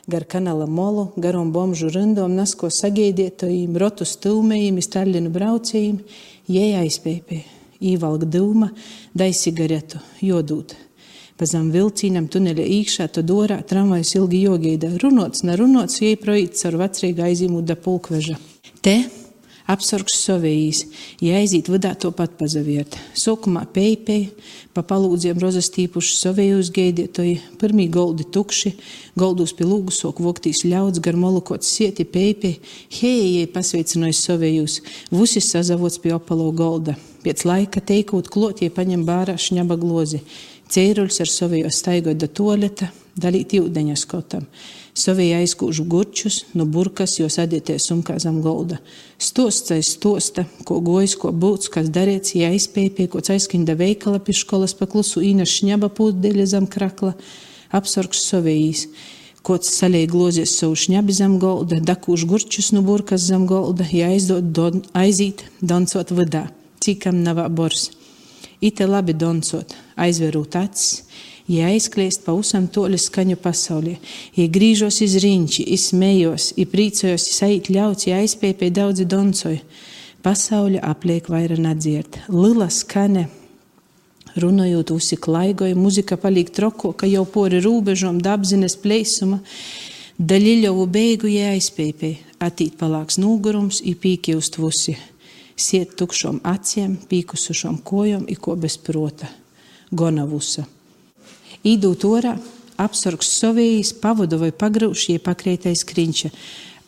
[0.08, 6.02] gar kanāla molu, garom bomžu rindom, nasko sagaidietājiem, rotu stūmējiem, staļinu braucējiem,
[6.48, 7.40] jēja aizpēpē,
[7.92, 8.72] īvalg dūma,
[9.18, 10.78] dai cigaretu, jodūt.
[11.38, 14.90] Pazem vilcīnam tuneļa īkšā, to dorā tramvajs ilgi jogaida.
[15.04, 18.40] Runots, nerunots, jēja projīts ar vecrīga aizīmūda pulkveža.
[18.82, 18.96] Te
[19.68, 20.84] apsargs savējīs,
[21.24, 22.96] ja aiziet vadā to pat pazaviert.
[23.18, 24.30] Sokumā peipei,
[24.74, 28.74] pa palūdziem rozas tīpuši savējus geidietoji, pirmī goldi tukši,
[29.20, 32.58] goldus pie lūgu sok voktīs ļauds, gar molukots sieti peipei,
[33.00, 34.80] hējai pasveicinojis savējus,
[35.12, 36.96] vusis sazavots pie opalo golda.
[37.26, 40.22] Pēc laika teikot klotie paņem bārā šņaba glozi,
[40.72, 44.48] ceiruļs ar savējos staigot da toaleta, dalīt jūdeņa skotam.
[44.98, 48.80] Savēji aizkūžu gurčus, no burkas, jo sadieties sumkā zem golda.
[49.22, 54.18] Stosts aiz stosta, ko gojas, ko būts, kas darīts, ja aizspēja pie kods aizskinda veikala
[54.18, 57.14] pie skolas paklusu īna šņaba pūdeļa zem krakla,
[57.78, 58.88] apsargs savējīs.
[59.46, 64.50] Kods salēja glozies savu šņabi zem golda, dakūž gurčus no burkas zem golda, ja aizdod
[64.50, 66.48] don, aizīt, doncot vadā,
[66.82, 67.92] cikam nav bors.
[68.66, 71.04] Ite labi doncot, aizverūt acis,
[71.48, 73.94] Ja aizkliest pa usam toļu skaņu pasaulē,
[74.36, 79.62] ja grīžos iz riņķi, izsmējos, ja priecājos, ja sajūt ļauts, ja aizspēja pie daudzi doncoju,
[80.28, 82.20] pasaule apliek vaira nadziert.
[82.28, 83.30] Lila skane,
[84.36, 89.40] runājot usi klaigoja, muzika paliek troko, ka jau pori rūbežom dabzines pleisuma,
[90.20, 91.32] daļiļovu beigu
[91.72, 93.80] pie, attīt palāks nūgurums,
[94.36, 95.00] uz tvusi,
[95.56, 99.32] siet tukšom aciem, pīkusušom kojom, i ko bez prota,
[99.96, 100.68] gonavusa.
[101.66, 102.36] Īdūt orā,
[102.78, 106.32] apsargs savējīs, pavadu vai pagrauš, jie pakrētais krinča.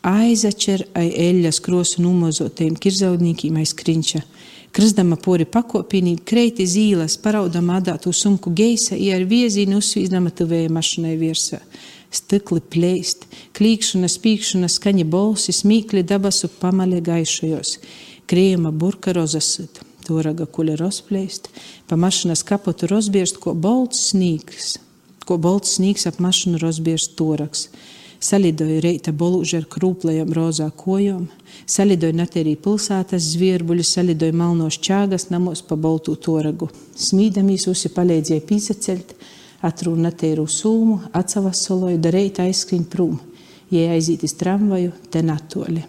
[0.06, 4.22] Aizačer ai eļas krosu numozotiem kirzaudnīkiem aiz krinča.
[4.70, 11.16] Kristama pori pakopinī, kreiti zīles, paraudama adātu sumku geisa, ja ar viezīnu uzsvīdama tuvēja mašinai
[11.18, 11.58] virsā.
[12.10, 13.26] Stikli plēst,
[13.58, 17.76] klīkšana, spīkšana, skaņa bolsi, smīkli dabasu pamaļa gaišajos.
[18.30, 21.48] Krējuma burka rozasita toraga kuļa rozplēst,
[21.86, 24.74] pa mašinas kapotu rozbierst, ko bolts snīgs,
[25.26, 27.68] ko bolts snīgs ap mašinu rozbierst toraks.
[28.20, 31.22] Salidoja reita bolūži ar krūplajām rozā kojām,
[31.64, 36.68] salidoja natērī pilsētas zvierbuļi, salidoja malnos čāgas namos pa boltū toragu.
[37.00, 39.14] Smīdamīs usi palīdzēja pīsaceļt,
[39.64, 43.16] atrū natēru sūmu, atsavasoloju, da reita aizskrien prūm,
[43.72, 45.86] jie aizītis tramvaju, te natoli.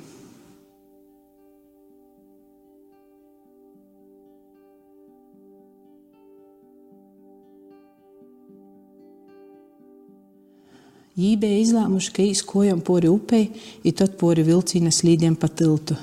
[11.22, 13.52] Jī bija izlēmuši, ka īs kojam pori upei,
[13.86, 15.94] i tad pori vilcīna slīdiem pa tiltu.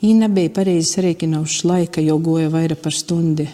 [0.00, 3.44] Jī nebija pareizi sarēķinājuši laika, jo goja vaira par stundi.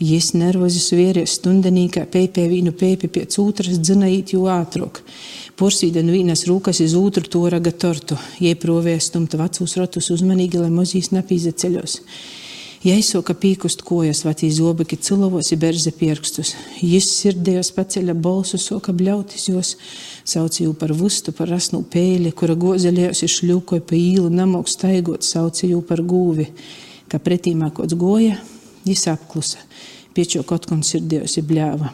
[0.00, 5.02] Jis nervozi svieries stundenīkā peipē vīnu peipi pēc otras dzinājīt jū ātruk.
[5.60, 11.12] Porsīden vīnas rūkas iz otru toraga tortu, jie provēja stumta vecūs rotus uzmanīgi, lai mozīs
[11.12, 11.98] napīza ceļos.
[12.82, 16.56] Jaisoka pīkust kojas, vecī zobaki cilovos i berze pierkstus.
[16.82, 19.76] Jis sirdējos paceļa balsu, soka bļautis jos,
[20.26, 25.78] saucīju par vustu, par rasnu pēli, kura gozelējos i šļūkoja pa īlu namok staigot, saucīju
[25.86, 26.48] par gūvi.
[27.06, 28.40] Kā pretīmā kods goja,
[28.82, 29.62] jis apklusa,
[30.16, 31.92] piečo kaut kon sirdējos bļāva.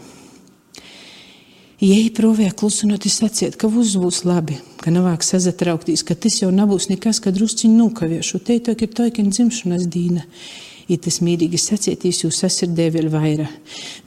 [1.85, 6.89] Jei provēja klusinot, sacīt, ka viss būs labi, ka navāk sazatrauktīs, ka tas jau nebūs
[6.89, 8.41] nekas, ka drusciņi nūkaviešu.
[8.41, 10.25] Te ir toikin dzimšanas dīna.
[10.89, 13.49] I tas mīrīgi sacītīs jūs sasirdē vēl vaira.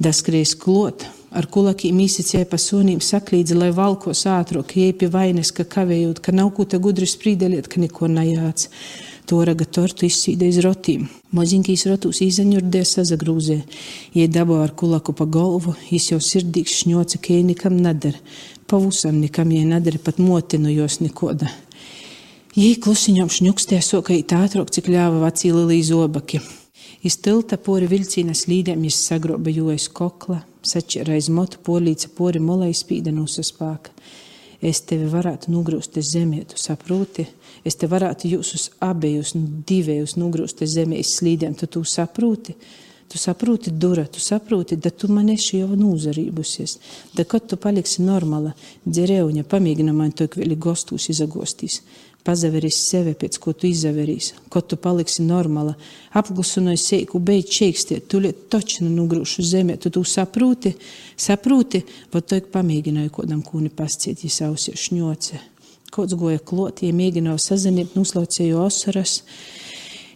[0.02, 5.68] Daskrēs klot, ar kulakiem īsicēja pa sonīm saklīdzi, lai valkos ātrāk, jei pie vainas, ka
[5.78, 8.68] kavējot, ka nav ko te gudri sprīdeliet, ka neko najāc.
[9.32, 11.06] toraga tortu izsīda iz rotīm.
[11.38, 13.60] Moziņkīs rotus īzaņurdē sazagrūzē,
[14.18, 18.20] jie dabo ar kulaku pa galvu, jis jau sirdīgs šņoca, ka jie nikam nedara,
[18.68, 21.48] pavusam nikam jie nedara, pat motinu jos nikoda.
[22.58, 26.42] Jī klusiņām šņukstē soka it ātrāk, cik ļāva vecī lilī zobaki.
[27.02, 32.76] Iz tilta pori vilcīna slīdēm jis sagroba jojas kokla, sačera aiz motu polīca pori molai
[32.78, 33.90] spīdenūsa spāka.
[34.62, 37.26] Es tevi varētu nugrūst uz zemē, tu saproti?
[37.66, 42.54] Es te varētu jūsus abejus, divējus nugrūst uz zemē, slīdēm, tu tu saproti?
[43.12, 46.78] Tu saproti, dura, tu saproti, da tu man esi jau nūzarībusies.
[47.18, 48.54] Da kad tu paliksi normāla,
[48.86, 51.82] dzerēuņa, pamēģina man to kveli gostūs izagostīs
[52.26, 55.74] pazaveris sevi, pēc ko tu izzaverīs, ko tu paliksi normāla,
[56.18, 60.76] apklusunoji seiku, beidz čeikstiet, tu liet točnu nugrūšu zemē, tu tu saprūti,
[61.18, 65.42] saprūti, vot to ik pamēģināju kodam kūni pasciet, ja sausie šņoce.
[65.92, 69.22] Kods goja klot, ja mēģināju saziniet, nuslaucēju osaras,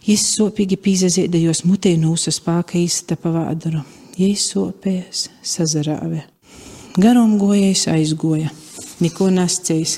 [0.06, 3.80] Jis sopīgi pīzazēdējos mutē nūsas pāka īsta pavādaru.
[4.14, 6.20] Jis sopējas, sazarāve.
[6.94, 8.52] Garom gojais aizgoja,
[9.02, 9.96] neko nascējis.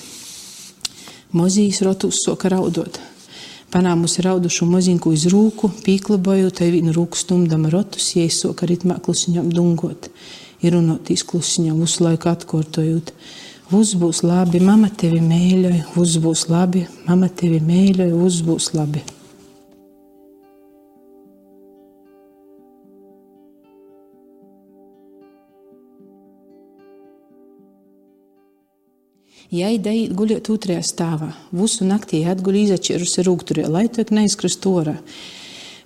[1.36, 2.94] Mozīs rotus soka raudot.
[3.68, 9.50] Panāmusi raudušu moziņku uz rūku, pīklaboju, tai vienu rūku stumdama rotus, jai soka ritmā klusiņam
[9.52, 10.08] dungot.
[10.64, 13.12] Ir runotīs klusiņam visu laiku atkārtojot.
[13.76, 19.04] Uz būs labi, mama tevi mēļoja, uz būs labi, mama tevi mēļoja, uz būs labi.
[29.48, 34.98] Jai dēļ guļot otrajā stāvā, visu naktī atguļ izačērusi rūgturē, lai to neizkrist orā.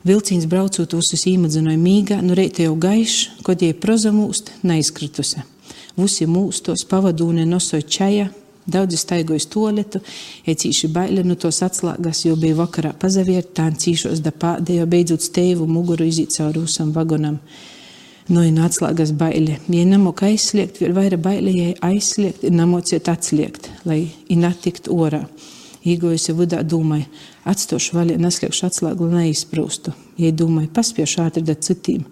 [0.03, 5.45] Vilcīns braucot uz īmadzinoja mīgā, nu reite jau gaišs, kod jai prozamūst, neizkritusi.
[5.95, 8.25] Vusi mūstos pavadūne nosoja čaja,
[8.67, 10.01] daudzi staigoja toaletu,
[10.43, 15.71] ecīši baili no tos atslēgas, jo bija vakarā pazaviert, tā cīšos da pādējo beidzot steivu
[15.71, 17.39] muguru izīt caur rūsam vagonam.
[18.31, 19.57] No ir atslēgas baili.
[19.73, 25.25] Ja nemok aizsliegt, vēl vairāk baili, ja aizsliegt, ir nemociet atslēgt, lai ir natikt orā.
[25.83, 27.09] Īgojusi vidā domāja,
[27.51, 29.95] atstošu vaļā, neslēgšu atslēgu, lai neizprūstu.
[30.23, 32.05] Ja domāja, paspiešu ātri da citiem.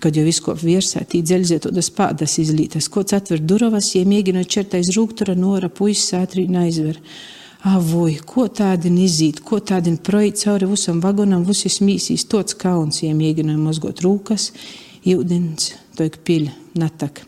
[0.00, 4.94] Kad jau visko virsā, tī dzelziet odas pādas izlītas, kods atver durovas, ja mēģina čertais
[4.96, 6.98] rūgtura nora, puisis ātri neizver.
[7.68, 13.12] Avoj, ko tādin izīt, ko tādin projīt cauri visam vagonam, visis mīsīs, tots kauns, ja
[13.16, 14.50] mēģināja mozgot rūkas,
[15.04, 16.46] Jūdens, toik piļ,
[16.80, 17.18] natak.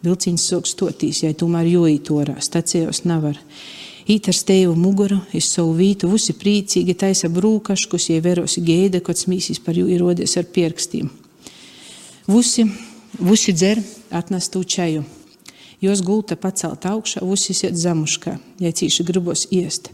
[0.00, 3.36] Vilciņš sok stotīs, ja tomēr joīt orā, stacijos nevar.
[4.08, 9.20] Īt ar steju muguru, es savu vītu, visi prīcīgi taisa brūkaškus, ja verosi geida, kad
[9.20, 11.10] smīsīs par jū ierodies ar pierkstīm.
[12.32, 12.64] Vusi,
[13.20, 15.04] vusi dzer atnestu čaju.
[15.84, 19.92] Jos gulta pacelt augšā, vusi iet zamuškā, ja cīši gribos iest.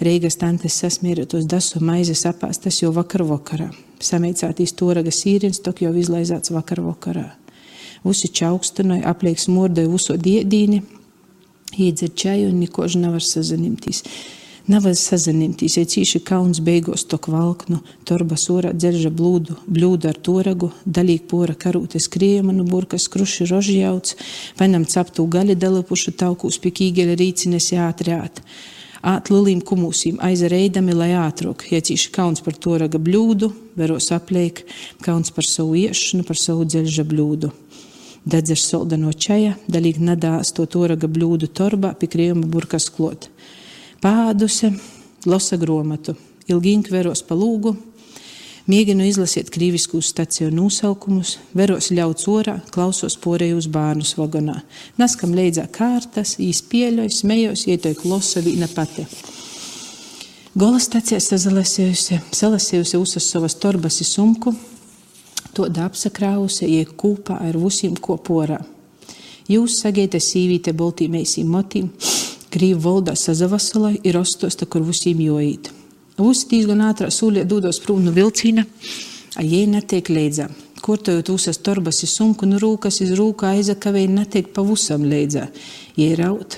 [0.00, 3.68] Reigas tantes sasmierotos dasu maizes apāstas jau vakar vakarā.
[4.02, 7.30] Sameicātīs toraga sīrins, tok jau izlaizāts vakar vakarā.
[8.06, 10.82] Usi čaukstanoja, aplieks mordoja uso diedīni,
[11.76, 14.02] iedzer čaju un nikož nevar sazanimtīs.
[14.66, 20.72] Nevar sazanimtīs, ja cīši kauns beigos tok valknu, torba sūrā dzerža blūdu, bļūdu ar toragu,
[20.84, 24.16] dalīgi pora karūtes kriemanu, burkas kruši rožjauts,
[24.58, 28.42] vainam captū gali dalapušu taukūs pikīgeli rīcines jāatriāt
[29.06, 34.64] atlilīm kumūsīm aizareidami, lai ātrāk iecīši kauns par to raga bļūdu, veros apliek,
[35.04, 37.52] kauns par savu iešanu, par savu dzeļža bļūdu.
[38.26, 43.28] Dedzer solda no čaja, dalīgi nadās to toraga bļūdu torbā, pie krievuma burkas klot.
[44.02, 44.72] Pāduse,
[45.26, 46.16] losa gromatu,
[46.50, 47.76] ilgīgi veros pa lūgu,
[48.66, 54.56] Mēģinu izlasīt krīvisku staciju nosaukumus, veros ļauts orā, klausos porējus bērnus vagonā.
[54.98, 59.06] Naskam leidzā kārtas, īs pieļauj, smējos, ietoju klosa vīna pati.
[60.58, 64.56] Gola stacijā sazalasējusi, salasējusi uzas savas torbas sumku,
[65.54, 68.58] to apsakrāvusi, iek kūpā ar vusim koporā.
[69.46, 71.94] Jūs sagēta sīvīte boltīmēsīm motīm,
[72.50, 75.75] krīvu valdā sazavasalai ir ostosta, kur vusim joīt.
[76.16, 78.64] Visi diezgan ātrā sūļā dodos prom no vilciena,
[79.36, 80.46] a jai netiek leidzā.
[80.80, 85.50] Kortojot uzas torbas iz sumku, nu rūkas iz rūkā aizakavēja netiek pavusam leidzā.
[85.98, 86.56] Jai raut,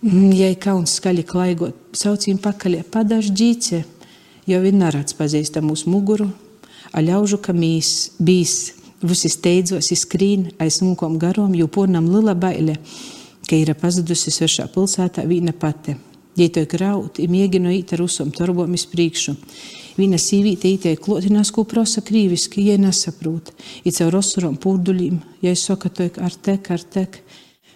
[0.00, 3.82] mm, jai kauns skaļi klaigot, saucīm pakaļ, padaž džīce,
[4.48, 6.30] jo viņi narāds pazīsta mūsu muguru,
[6.92, 8.72] a ļaužu, ka mīs bijis,
[9.04, 12.80] visi steidzos, izskrīn aiz mūkom garom, jo pornam lila baile,
[13.48, 16.07] ka ir pazudusi svešā pilsētā vīna pati.
[16.38, 19.34] Jei to kraut, ir mēģinu īt ar usom torbom iz priekšu.
[19.98, 23.50] Viena sīvīte ītei klotinās, ko prosa krīviski, jai nesaprūt.
[23.82, 27.18] Ir caur rosurom pūduļiem, jai saka to ar tek, ar tek.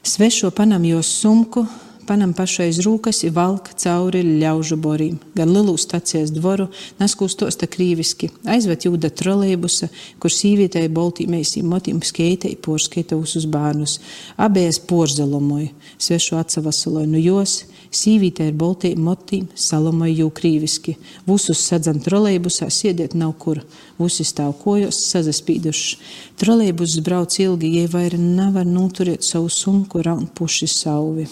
[0.07, 1.65] Svešo panam jos sumku,
[2.09, 6.69] panam pašais rūkas ir valka cauri ļaužu borīm, gan lielu stacijas dvoru,
[7.01, 9.91] naskūs tosta krīviski, aizvet jūda trolejbusa,
[10.23, 13.99] kur sīvietei boltīmēsim motim skeitei porskaita uz bērnus,
[14.37, 20.95] abējas porzalomoju, svešu atsavasaloju nu jos, Sīvītē ir boltī motīm, salamoja jū krīviski.
[21.27, 23.61] Vusus sadzam trolejbusā, siediet nav kur.
[23.99, 25.99] Vusi stāv kojos, sazaspīduši.
[26.41, 31.29] Trolejbus brauc ilgi, jai vaira nevar noturēt savu sunku raun puši sauvi.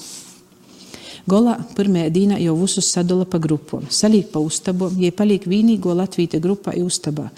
[1.28, 3.84] Golā pirmajā dīnā jau visus sadala pa grupām.
[3.90, 7.28] Salīk pa uztabom, jai paliek vienīgo Latvīte grupā uztabā.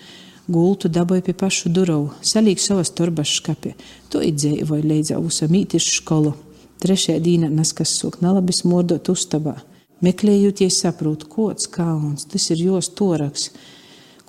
[0.52, 3.74] Gultu dabūja pie pašu durvju, salīk savas torbas škapē.
[4.10, 6.34] To idzēja līdz ausam ītišu skolu.
[6.82, 9.60] Trešajā dīnā neskas sūk nalabis mordot uztabā.
[10.02, 13.52] Meklējot, saprot, kods kauns, tas ir jos toraks.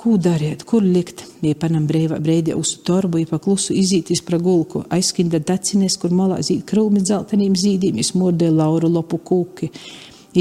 [0.04, 1.22] Ko dariet, kur likt?
[1.48, 7.00] Iepanam brīdī uz torbu, ja paklusu izītis pra gulku, aizskinda dacines, kur malā zīd krūmi
[7.08, 9.70] dzeltenīm zīdīm, izmordē lauru lopu kūki,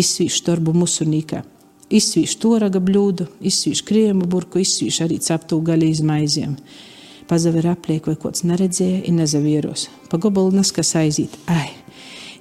[0.02, 1.44] izsvīš torbu musunīkā.
[1.94, 6.58] Izsvīš toraga bļūdu, izsvīš kriemu burku, izsvīš arī captu gaļu izmaiziem.
[7.30, 9.86] Pazaver apliek, vai kods neredzēja, ir nezavieros.
[10.10, 11.38] Pa gobalu naskas aizīt.
[11.46, 11.68] Ai!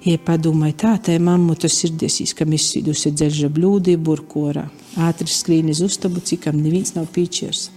[0.02, 4.64] Ja padomāju, tā tā mammuta sirdies, kam izsvidusi dzelža blūdi burkorā.
[4.98, 7.68] Ātri skrīn uz uztabu, cikam neviens nav pīčiers.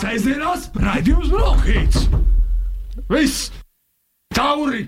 [0.00, 2.08] Sēdzienās raidījums Brokhīts!
[3.12, 3.50] Viss!
[4.34, 4.86] Tauri!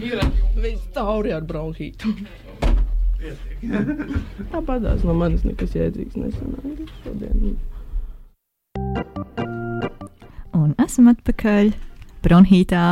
[0.00, 0.24] Ir
[0.56, 2.14] viss tauri ar bronhītu.
[4.52, 7.56] Tāpatās no manis nekas jēdzīgs nesanāca šodien.
[10.56, 11.74] Un esam atpakaļ
[12.24, 12.84] Bronhītā.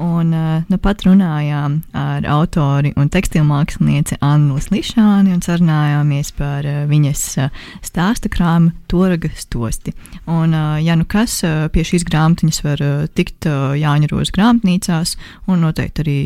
[0.00, 6.82] Un uh, nu pat runājām ar autori un tekstilmākslinieci Annu Slišāni un sarunājāmies par uh,
[6.88, 9.92] viņas uh, stāstu krāmu Toraga stosti.
[10.24, 11.40] Un, ja nu kas
[11.70, 12.82] pie šīs grāmatiņas var
[13.14, 15.14] tikt Jāņaros grāmatnīcās
[15.46, 16.18] un noteikti arī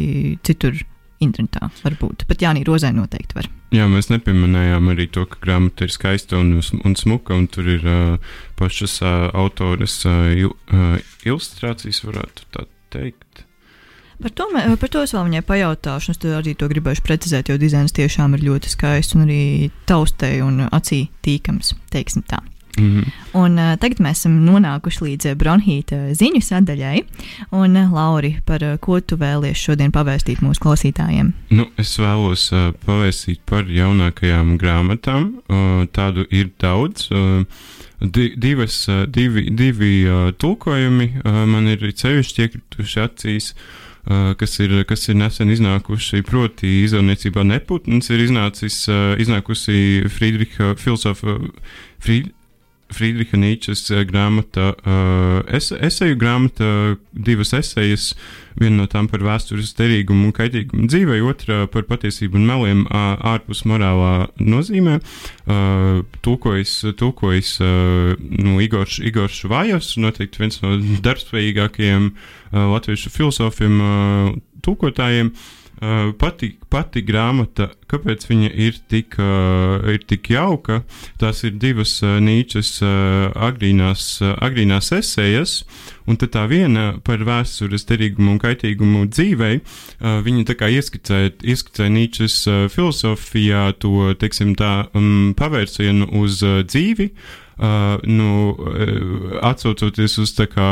[0.46, 0.78] citur
[1.24, 2.24] internetā varbūt.
[2.28, 3.48] Pat Jānī Rozē noteikti var.
[3.74, 7.88] Jā, mēs nepieminējām arī to, ka grāmata ir skaista un, un smuka, un tur ir
[7.88, 10.94] uh, pašas uh, autores uh, il, uh,
[11.26, 13.44] ilustrācijas, varētu tā teikt.
[14.22, 14.48] Par to,
[14.80, 16.14] par to es vēl viņai pajautāšu.
[16.14, 20.66] Es arī to gribēju precizēt, jo dizains tiešām ir ļoti skaists un arī taustē un
[20.70, 22.42] acī tīkams, teiksim tā.
[22.78, 23.10] Mm -hmm.
[23.32, 27.04] Un, uh, tagad mēs esam nonākuši līdz bronhīta ziņu sadaļai.
[27.50, 31.32] Un, uh, Lauri, par uh, ko tu vēlies šodien pavēstīt mūsu klausītājiem?
[31.50, 35.32] Nu, es vēlos uh, pavēstīt par jaunākajām grāmatām.
[35.48, 37.10] Uh, tādu ir daudz.
[37.10, 37.44] Uh,
[38.00, 43.54] di divas, uh, divi divi uh, tulkojumi uh, man ir sevišķi iekrituši acīs.
[43.54, 43.83] Uh, Uh,
[44.38, 46.22] kas ir, kas ir nesen iznākuši.
[46.28, 51.38] Proti, izdevniecībā Neputns ir iznācis, uh, iznākusi Friedricha filozofa.
[52.04, 52.32] Fried,
[52.92, 56.66] Friedricha Nīčes grāmata, uh, es, eseju grāmata,
[57.12, 58.10] divas esejas,
[58.60, 63.64] viena no tām par vēstures derīgumu un kaitīgumu dzīvē, otra par patiesību un meliem ārpus
[63.66, 65.00] morālā nozīmē.
[66.24, 70.76] Tulkojas uh, nu, Igors, Igors Vājos, noteikti viens no
[71.08, 72.12] darbspējīgākajiem
[72.54, 73.82] latviešu filozofiem,
[74.62, 75.34] tulkotājiem.
[75.34, 75.63] Uh, Uh,
[76.18, 80.82] pati, pati grāmata, kāpēc viņa ir tik, uh, ir tik jauka,
[81.20, 85.60] tās ir divas Nīčes uh, agrīnās, agrīnās esejas,
[86.06, 89.60] un tā viena par vēstures derīgumu un kaitīgumu dzīvei,
[90.00, 97.10] viņa tā kā ieskicē, ieskicē Nīčes uh, filozofijā to, teiksim tā, um, pavērsienu uz dzīvi,
[97.14, 100.68] Uh, nu, uh, atcaucoties uz tā kā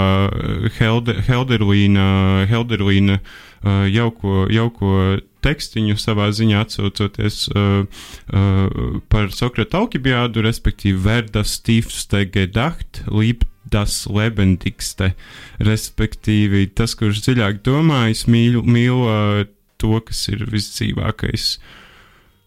[0.78, 2.06] Helder, Helderlīna,
[2.50, 7.84] Helderlīna uh, jauko, jauko tekstiņu savā ziņā atsaucoties uh,
[8.34, 15.12] uh, par Sokrata Alkibiādu, respektīvi Verdas Stīfste Gedacht, Līp das lebendigste,
[15.62, 19.44] respektīvi tas, kurš dziļāk domājis, mīl, mīl uh,
[19.82, 21.54] to, kas ir visdzīvākais.
[21.56, 21.78] Uh,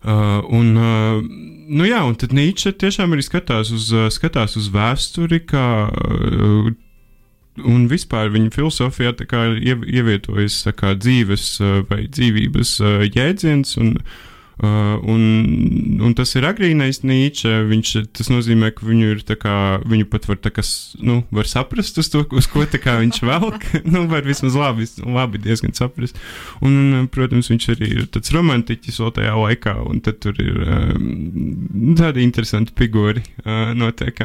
[0.05, 1.23] Uh, un, uh,
[1.65, 6.67] nu jā, un tad Nīčs tiešām arī skatās uz, uh, skatās uz vēsturi, kā, uh,
[7.65, 13.73] un vispār viņa filozofijā ievietojas kā dzīves uh, vai dzīvības uh, jēdziens.
[13.81, 13.95] Un,
[14.63, 17.45] uh, un, un tas ir agrīnais Nīčs.
[17.69, 20.65] Viņš, tas nozīmē, ka viņu, kā, viņu pat var, kā,
[21.05, 23.67] nu, var saprast, to, uz ko viņš velk.
[23.93, 26.19] nu, var vismaz labi, labi diezgan saprast.
[26.65, 32.25] Un, protams, viņš arī ir tāds romantiķis vēl tajā laikā, un tur ir um, tādi
[32.25, 34.21] interesanti figūri uh, notiek.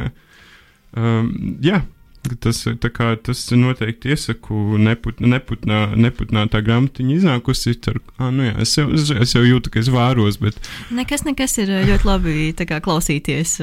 [0.91, 1.85] Um, jā,
[2.21, 2.59] Tas,
[2.93, 7.73] kā, tas noteikti iesaku neput, neputnā, neputnā tā grāmatiņa iznākusi.
[7.89, 10.59] Ar, ah, nu jā, es, jau, es jau jūtu, ka es vāros, bet.
[10.93, 13.55] Nekas, nekas ir ļoti labi kā, klausīties,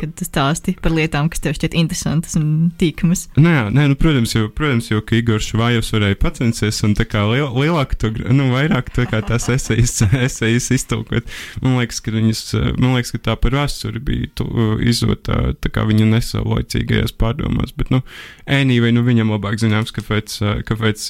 [0.00, 3.24] kad tu stāsti par lietām, kas tev šķiet interesantas un tīkamas.
[3.40, 7.08] Nu jā, nē, nu, protams, jau, protams, jau ka Igors Švājovs varēja pacensties un tā
[7.08, 9.96] kā liel, lielāk, to, nu, vairāk tā kā tās esejas,
[10.28, 11.32] esejas iztulkot.
[11.64, 12.44] Man liekas, ka viņas,
[12.76, 14.48] man liekas, ka tā par vēsturi bija
[14.84, 17.72] izdota tā kā viņa nesaulaicīgajās pārdomās.
[17.72, 18.02] Bet, nu,
[18.44, 21.08] anyway, nu viņam labāk zināms, kāpēc, kāpēc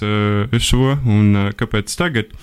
[0.62, 2.36] šo un kāpēc tagad.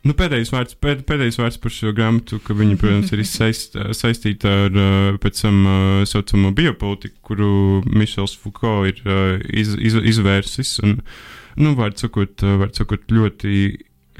[0.00, 4.54] Nu, pēdējais, vārds, pēd, pēdējais vārds par šo grāmatu, ka viņa, protams, ir saist, saistīta
[4.70, 7.50] ar pēc tam uh, saucamo biopolitiku, kuru
[7.84, 10.78] Mišels Foucault ir uh, iz, iz, izvērsis.
[10.86, 10.96] Un,
[11.60, 13.52] nu, vārds sakot, vārds sakot, ļoti,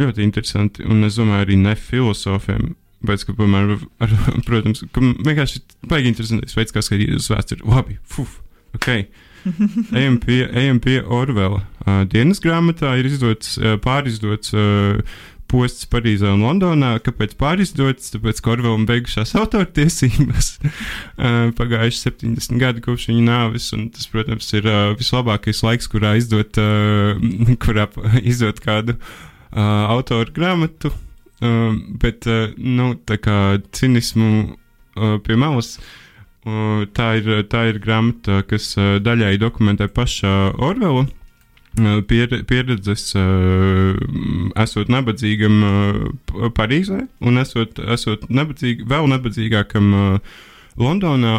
[0.03, 2.75] ļoti interesanti, un es domāju, arī ne filozofiem.
[3.09, 4.13] Bet, ka, piemēram, ar,
[4.45, 7.65] protams, ka vienkārši baigi interesants veids, kā skatīties uz vēsturi.
[7.65, 8.37] Labi, fuf,
[8.77, 8.89] ok.
[9.97, 11.63] ejam pie, ejam pie Orvela.
[11.81, 15.01] Uh, dienas grāmatā ir izdots, uh, pārizdots uh,
[15.51, 16.93] posts Parīzē un Londonā.
[17.03, 18.13] Kāpēc pārizdots?
[18.15, 24.51] Tāpēc, ka Orvelam beigušās autortiesības uh, pagājuši 70 gadi kopš viņa nāves, un tas, protams,
[24.57, 27.17] ir uh, vislabākais laiks, kurā izdot, uh,
[27.65, 27.89] kurā
[28.23, 28.99] izdot kādu
[29.51, 30.93] autoru grāmatu.
[31.41, 33.35] Bet, nu, tā kā
[33.75, 34.29] cinismu
[34.95, 35.73] pie malas.
[35.81, 36.00] Uh,
[36.41, 38.73] Tā ir, tā ir grāmata, kas
[39.05, 41.05] daļai dokumentē paša Orvela
[42.09, 43.13] pieredzes,
[44.59, 45.61] esot nabadzīgam
[46.57, 50.21] Parīzē un esot, esot nabadzīgi, vēl nabadzīgākam
[50.81, 51.39] Londonā.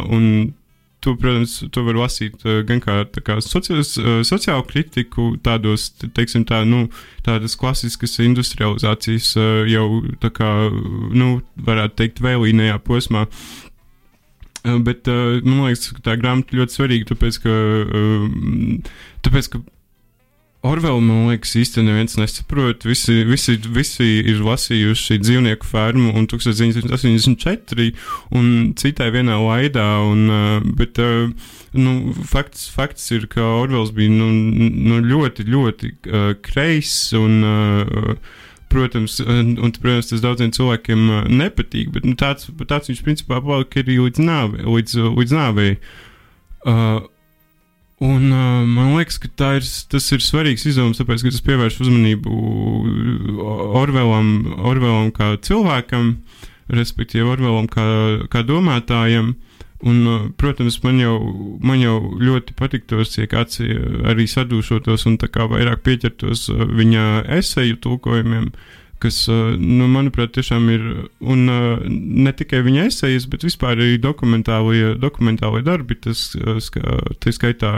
[1.01, 3.95] Tu, protams, to var lasīt gan kā, kā sociāls,
[4.29, 6.91] sociālu kritiku, tādos, teiksim, tā, nu,
[7.25, 9.31] tādas klasiskas industrializācijas
[9.65, 9.87] jau,
[10.21, 10.51] tā kā,
[11.17, 13.25] nu, varētu teikt, vēlīnajā posmā.
[14.61, 18.91] Uh, bet uh, man liekas, ka tā grāmata ļoti svarīga, tāpēc ka, uh,
[19.25, 19.61] tāpēc, ka
[20.61, 22.83] Orvela, man liekas, īstenībā neviens nesaprot.
[22.85, 27.87] Visi, visi, visi ir lasījuši dzīvnieku fermu un 1984
[28.37, 29.87] un citai vienā laidā.
[30.05, 30.29] Un,
[30.77, 31.01] bet
[31.73, 31.95] nu,
[32.29, 35.91] fakts, fakts ir, ka Orvels bija nu, nu, ļoti, ļoti
[36.45, 37.41] kreis un
[38.71, 43.41] protams, un, un, protams, tas daudziem cilvēkiem uh, nepatīk, bet nu, tāds, tāds viņš principā
[43.43, 44.65] palika arī līdz nāvei.
[44.65, 45.73] Līdz, līdz nāvei.
[46.65, 47.01] Uh,
[48.01, 52.31] Un, uh, man liekas, ka ir, tas ir svarīgs izdevums, tāpēc, ka tas pievērš uzmanību
[53.77, 56.15] Orvelam, Orvelam kā cilvēkam,
[56.73, 57.85] respektīvi Orvelam kā,
[58.33, 59.35] kā domātājam.
[59.35, 59.50] Uh,
[59.81, 61.15] Un, uh, protams, man jau,
[61.63, 63.71] man jau ļoti patiktos, ja kāds uh,
[64.11, 68.51] arī sadūšotos un vairāk pieķertos uh, viņa eseju tulkojumiem,
[69.01, 69.25] kas,
[69.57, 70.83] nu, manuprāt, tiešām ir
[71.25, 77.71] un ne tikai viņa esejas, bet vispār arī dokumentālie, dokumentālie darbi, tas, tas skaitā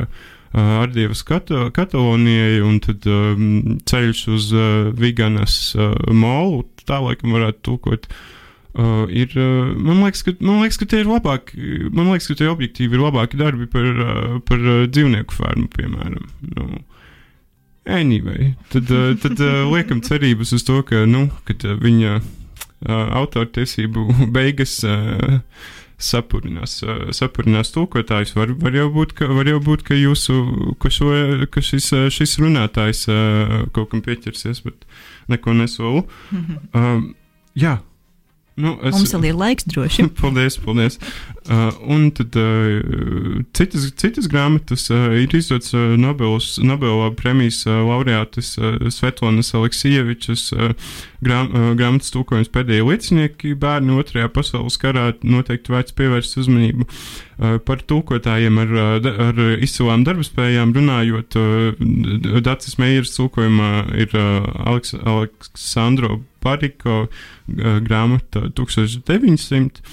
[0.51, 7.63] Ardievas Kato, Katalonijai un tad um, ceļš uz uh, Viganas uh, molu, tā laikam varētu
[7.71, 8.11] tulkot.
[8.11, 8.42] Uh,
[8.73, 11.59] Uh, ir, uh, man, liekas, ka, man liekas, ka tie ir labāki,
[11.93, 16.25] man liekas, ka tie objektīvi ir labāki darbi par, uh, par uh, dzīvnieku fermu, piemēram.
[16.55, 16.81] Nu,
[17.85, 22.25] anyway, tad, uh, tad uh, liekam cerības uz to, ka, nu, kad uh, viņa uh,
[23.21, 25.37] autortiesību beigas uh,
[26.01, 28.33] sapurinās, uh, sapurinās tulkotājs.
[28.33, 30.41] Var, var, jau būt, ka, var jau būt, ka, jūsu,
[30.81, 31.13] ka, šo,
[31.53, 34.87] ka šis, uh, šis runātājs uh, kaut kam pieķersies, bet
[35.31, 36.07] neko nesolu.
[36.73, 37.11] Um,
[37.53, 37.77] jā.
[38.53, 40.05] Nu, es, Mums vēl ir laiks, droši.
[40.21, 40.99] paldies, paldies.
[41.43, 47.81] Uh, un tad uh, citas, citas grāmatas uh, ir izdotas uh, Nobelas, Nobela prēmijas uh,
[47.87, 50.75] laureātes uh, Svetlonas Aleksievičas uh,
[51.25, 56.85] grām, uh, grāmatas tūkojums pēdējie liecinieki bērni otrajā pasaules karā noteikti vērts pievērst uzmanību.
[56.85, 64.45] Uh, par tūkotājiem ar, uh, ar izcilām darbspējām runājot, uh, Dācis Meijers tūkojumā ir uh,
[64.69, 67.05] Aleks, Aleksandro Pariko
[67.47, 69.83] grāmata 1900.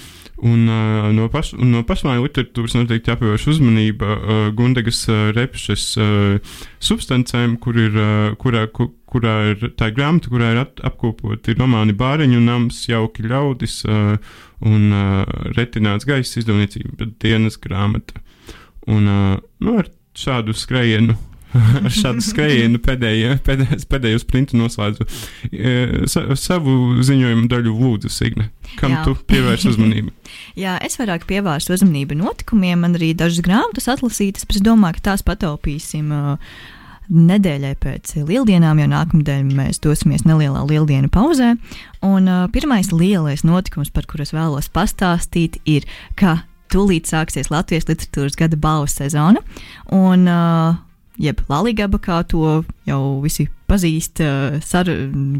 [0.41, 5.83] Un, uh, no, paš, un no pašmāju literatūras noteikti jāpievērš uzmanība uh, Gundegas uh, repšas
[6.01, 11.53] uh, substancēm, kur ir, uh, kurā, ku, kurā ir tā grāmata, kurā ir at, apkopoti
[11.59, 14.15] romāni Bāriņu nams, jauki ļaudis uh,
[14.65, 15.21] un uh,
[15.53, 18.17] retināts gaisa izdevniecība, dienas grāmata.
[18.89, 21.19] Un uh, nu, ar šādu skrējienu
[21.57, 25.07] ar šādu skrējienu pēdējo, pēdējos, pēdējos printu noslēdzu.
[25.51, 25.75] E,
[26.11, 28.49] sa, savu ziņojumu daļu lūdzu, Signe.
[28.79, 29.05] Kam Jā.
[29.07, 30.13] tu pievērsi uzmanību?
[30.63, 35.11] Jā, es vairāk pievērstu uzmanību notikumiem, man arī dažas grāmatas atlasītas, bet es domāju, ka
[35.11, 36.13] tās pataupīsim.
[36.15, 36.61] Uh,
[37.11, 41.55] nedēļai pēc lieldienām, jo nākamnedēļ mēs dosimies nelielā lieldienu pauzē.
[42.07, 46.39] Un uh, pirmais lielais notikums, par kuru es vēlos pastāstīt, ir, ka
[46.71, 49.43] tūlīt sāksies Latvijas literatūras gada balvu sezona.
[49.91, 50.79] Un, uh,
[51.21, 54.89] jeb Latvijas kā to jau visi pazīst uh, sar,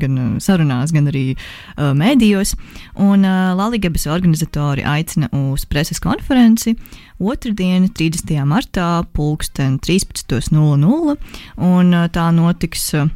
[0.02, 2.56] gan sarunās, gan arī uh, mēdījos.
[3.02, 6.78] Un uh, Latvijas organizatori aicina uz preses konferenci
[7.20, 8.38] otrdien, 30.
[8.48, 11.18] martā, pulksten 13.00,
[11.58, 12.94] un uh, tā notiks.
[12.96, 13.12] Uh,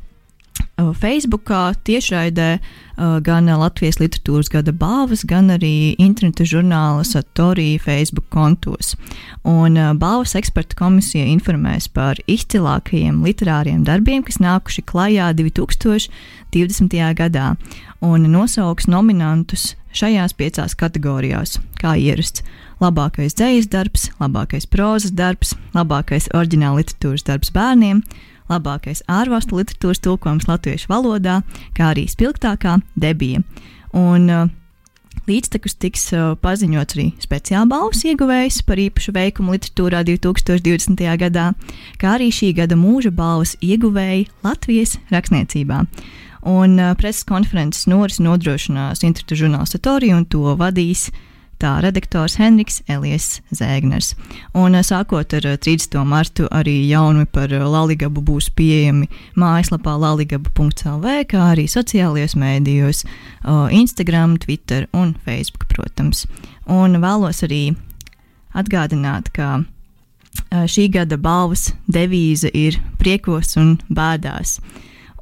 [0.76, 2.57] Facebookā tiešraidē
[3.23, 8.95] gan Latvijas literatūras gada balvas, gan arī interneta žurnāla Satorija Facebook kontos.
[9.47, 16.99] Un balvas eksperta komisija informēs par izcilākajiem literāriem darbiem, kas nākuši klajā 2020.
[17.23, 17.55] gadā,
[18.03, 22.43] un nosauks nominantus šajās piecās kategorijās, kā ierasts.
[22.84, 28.01] Labākais dzīslis darbs, labākais prozas darbs, labākais oriģināla literatūras darbs bērniem,
[28.51, 31.39] labākais ārvalstu literatūras tulkojums latviešu valodā,
[31.77, 33.43] kā arī spilgtākā debija.
[33.95, 34.53] Un, uh,
[35.25, 41.01] Līdztekus tiks uh, paziņots arī speciāla balvas ieguvējs par īpašu veikumu literatūrā 2020.
[41.17, 41.47] gadā,
[41.97, 45.79] kā arī šī gada mūža balvas ieguvēji Latvijas rakstniecībā.
[46.45, 51.23] Un uh, preses konferences noris nodrošinās Internetu žurnāls Satorija un to vadīs uh,
[51.62, 54.14] tā redaktors Henriks Elijas Zēgners.
[54.58, 55.97] Un sākot ar 30.
[56.08, 63.06] martu arī jaunumi par Laligabu būs pieejami mājaslapā laligaba.lv, kā arī sociālajos mēdījos,
[63.72, 66.26] Instagram, Twitter un Facebook, protams.
[66.66, 67.76] Un vēlos arī
[68.56, 69.64] atgādināt, ka
[70.51, 74.60] šī gada balvas devīze ir priekos un bēdās.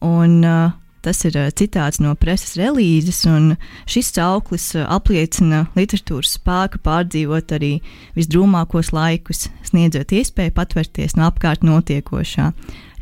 [0.03, 0.71] Un uh,
[1.03, 3.57] Tas ir citāts no preses relīzes, un
[3.91, 7.73] šis cauklis uh, apliecina literatūras spēku pārdzīvot arī
[8.15, 12.53] visdrūmākos laikus, sniedzot iespēju patvērties no apkārt notiekošā,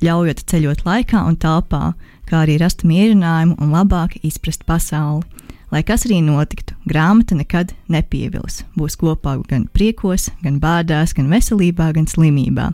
[0.02, 1.91] ļaujot ceļot laikā un telpā,
[2.26, 5.28] kā arī rast mierinājumu un labāk izprast pasauli.
[5.72, 8.65] Lai kas arī notiktu, grāmata nekad nepievils.
[8.76, 12.74] Būs kopā gan priekos, gan bādās, gan veselībā, gan slimībā.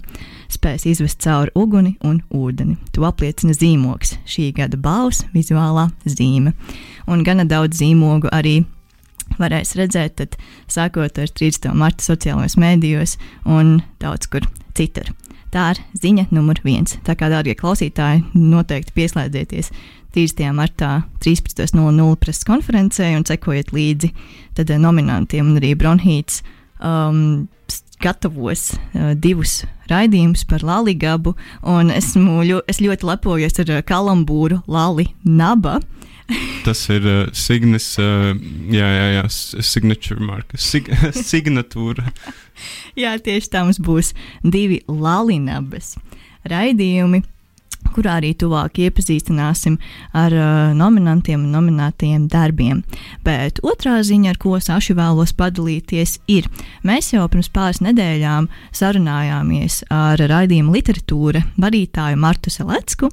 [0.49, 2.73] Spēs izvest cauri uguni un ūdeni.
[2.97, 6.55] To apliecina zīmogs, šī gada balvas vizuālā zīme.
[7.05, 8.63] Un gana daudz zīmogu arī
[9.37, 11.69] varēs redzēt, tad sākot ar 30.
[11.77, 15.13] marta sociālajos mēdījos un daudz kur citur.
[15.53, 16.97] Tā ir ziņa numur viens.
[17.05, 19.71] Tā kā, dārgie klausītāji, noteikti pieslēdzieties
[20.15, 20.53] 30.
[20.55, 20.91] martā
[21.23, 24.13] 13.00 preses konferencē un sekojiet līdzi
[24.57, 26.41] tad, eh, nominantiem un arī Bronhīts.
[26.77, 27.47] Um,
[28.03, 31.33] gatavos uh, divus raidījumus par Laligabu,
[31.65, 35.79] un esmu, ļo, es ļoti lepojos ar uh, kalambūru Lali Naba.
[36.67, 38.35] Tas ir uh, Signis, uh,
[38.69, 39.25] jā, jā, jā,
[39.65, 40.91] signature marka, sig
[41.31, 42.11] signatūra.
[42.99, 45.95] jā, tieši tā mums būs divi Lalinabas
[46.47, 47.23] raidījumi
[47.97, 49.77] kurā arī tuvāk iepazīstināsim
[50.17, 52.83] ar uh, nominantiem un nominētajiem darbiem.
[53.25, 56.47] Bet otrā ziņa, ar ko Saši vēlos padalīties, ir,
[56.87, 63.11] mēs jau pirms pāris nedēļām sarunājāmies ar raidījumu literatūra vadītāju Martu Selecku,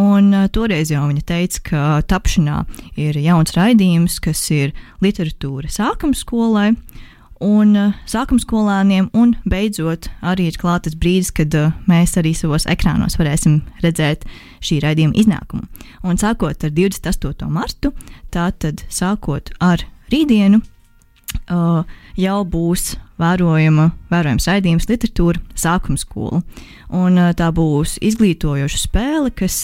[0.00, 2.62] un uh, toreiz jau viņa teica, ka tapšanā
[3.00, 6.72] ir jauns raidījums, kas ir literatūra sākuma skolai
[7.42, 12.66] un uh, sākuma skolāniem, un beidzot arī ir klāts brīdis, kad uh, mēs arī savos
[12.70, 14.26] ekrānos varēsim redzēt
[14.64, 15.66] šī raidījuma iznākumu.
[16.06, 17.48] Un sākot ar 28.
[17.52, 17.92] martu,
[18.34, 21.82] tātad sākot ar rītdienu, uh,
[22.18, 26.42] jau būs vērojama, vērojams raidījums literatūra sākuma skola.
[26.92, 29.56] Un, tā būs izglītojoša spēle, kas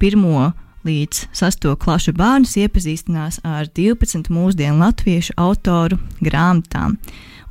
[0.00, 0.50] pirmo
[0.86, 1.66] līdz 6.
[1.82, 6.96] klašu bērnus iepazīstinās ar 12 mūsdienu latviešu autoru grāmatām.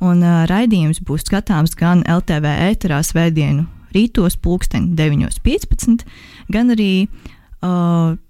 [0.04, 3.66] Un uh, raidījums būs skatāms gan LTV ēterā svētdienu
[3.96, 6.04] rītos, pulksten 9.15,
[6.52, 7.06] gan arī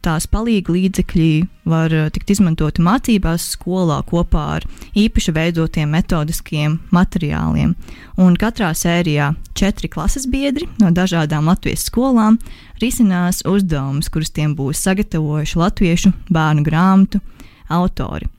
[0.05, 1.31] tās palīga līdzekļi
[1.67, 4.67] var uh, tikt izmantoti mācībās skolā kopā ar
[4.99, 7.75] īpaši veidotiem metodiskiem materiāliem.
[8.23, 12.39] Un katrā sērijā četri klases biedri no dažādām Latvijas skolām
[12.83, 17.23] risinās uzdevumus, kurus tiem būs sagatavojuši latviešu bērnu grāmatu
[17.69, 18.31] autori.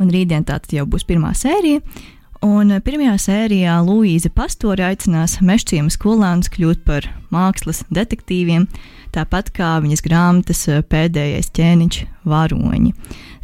[0.00, 1.80] Un rītdien tā jau būs pirmā sērija,
[2.40, 8.64] Un pirmajā sērijā Luīza Pastori aicinās mežciemas skolēnus kļūt par mākslas detektīviem,
[9.14, 12.00] tāpat kā viņas grāmatas pēdējais ķēniņš
[12.30, 12.92] varoņi.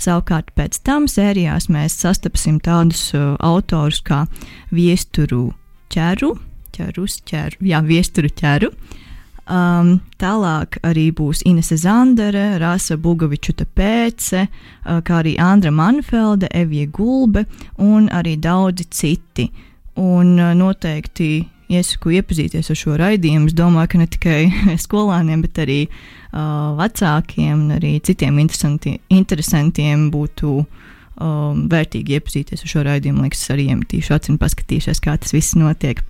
[0.00, 4.26] Savukārt pēc tam sērijās mēs sastapsim tādus autorus kā
[4.74, 5.48] Viesturu
[5.92, 6.34] ķeru,
[6.76, 8.72] ķerus, ķeru, jā, Viesturu ķeru,
[9.46, 16.88] Um, tālāk arī būs Inese Zandere, Rasa Bugavičuta pēce, uh, kā arī Andra Manfelde, Evija
[16.90, 17.44] Gulbe
[17.78, 19.46] un arī daudzi citi.
[20.02, 21.28] Un uh, noteikti
[21.72, 23.50] iesaku iepazīties ar šo raidījumu.
[23.50, 24.40] Es domāju, ka ne tikai
[24.86, 32.84] skolāniem, bet arī uh, vecākiem un arī citiem interesantiem būtu um, vērtīgi iepazīties ar šo
[32.86, 33.24] raidījumu.
[33.26, 36.02] Liekas, arī iemetīšu acis un paskatīšos, kā tas viss notiek.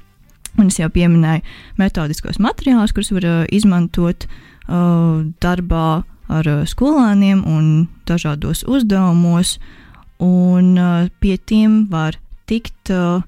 [0.57, 1.45] Un es jau pieminēju
[1.81, 5.89] metodiskos materiālus, kurus var uh, izmantot uh, darbā
[6.33, 9.57] ar uh, skolāniem un dažādos uzdevumos.
[10.23, 12.17] Un uh, pie tiem var
[12.49, 13.21] tikt uh,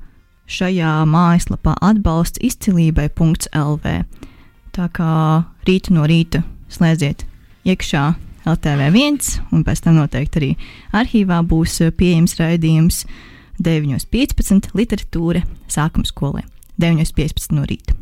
[0.49, 3.93] šajā mājaslapā atbalsts izcilībai.lv.
[4.73, 5.13] Tā kā
[5.69, 6.43] rīta no rīta
[6.73, 7.25] slēdziet
[7.69, 8.05] iekšā
[8.49, 10.51] LTV1, un pēc tam noteikti arī
[10.97, 13.03] arhīvā būs eh, pieejams raidījums
[13.65, 14.71] 9.15.
[14.79, 16.45] literatūra sākuma skolē
[16.81, 17.97] 9.15 no rīta.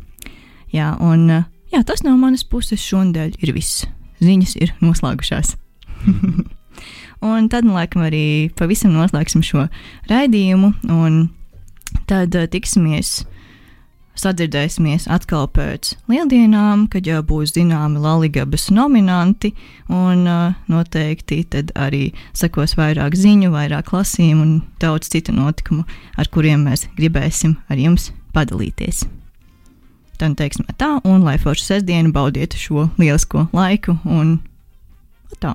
[0.73, 3.87] Jā, un eh, jā, tas no manas puses šonadēļ ir viss.
[4.23, 5.55] Ziņas ir noslēgušās.
[7.27, 9.67] un tad, nu, laikam, arī pavisam noslēgsim šo
[10.09, 11.25] raidījumu, un
[12.09, 13.21] tad uh, tiksimies
[14.17, 19.53] sadzirdēsimies atkal pēc lieldienām, kad jau būs zināmi Latvijas nominanti,
[19.93, 25.85] un uh, noteikti tad arī sekos vairāk ziņu, vairāk lasījumu un daudz citu notikumu,
[26.17, 29.05] ar kuriem mēs gribēsim ar jums padalīties.
[30.17, 34.39] Tad teiksim tā, un lai foršu sestdienu baudiet šo lielisko laiku, un
[35.37, 35.53] tā.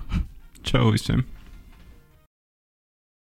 [0.63, 1.27] Čau visiem!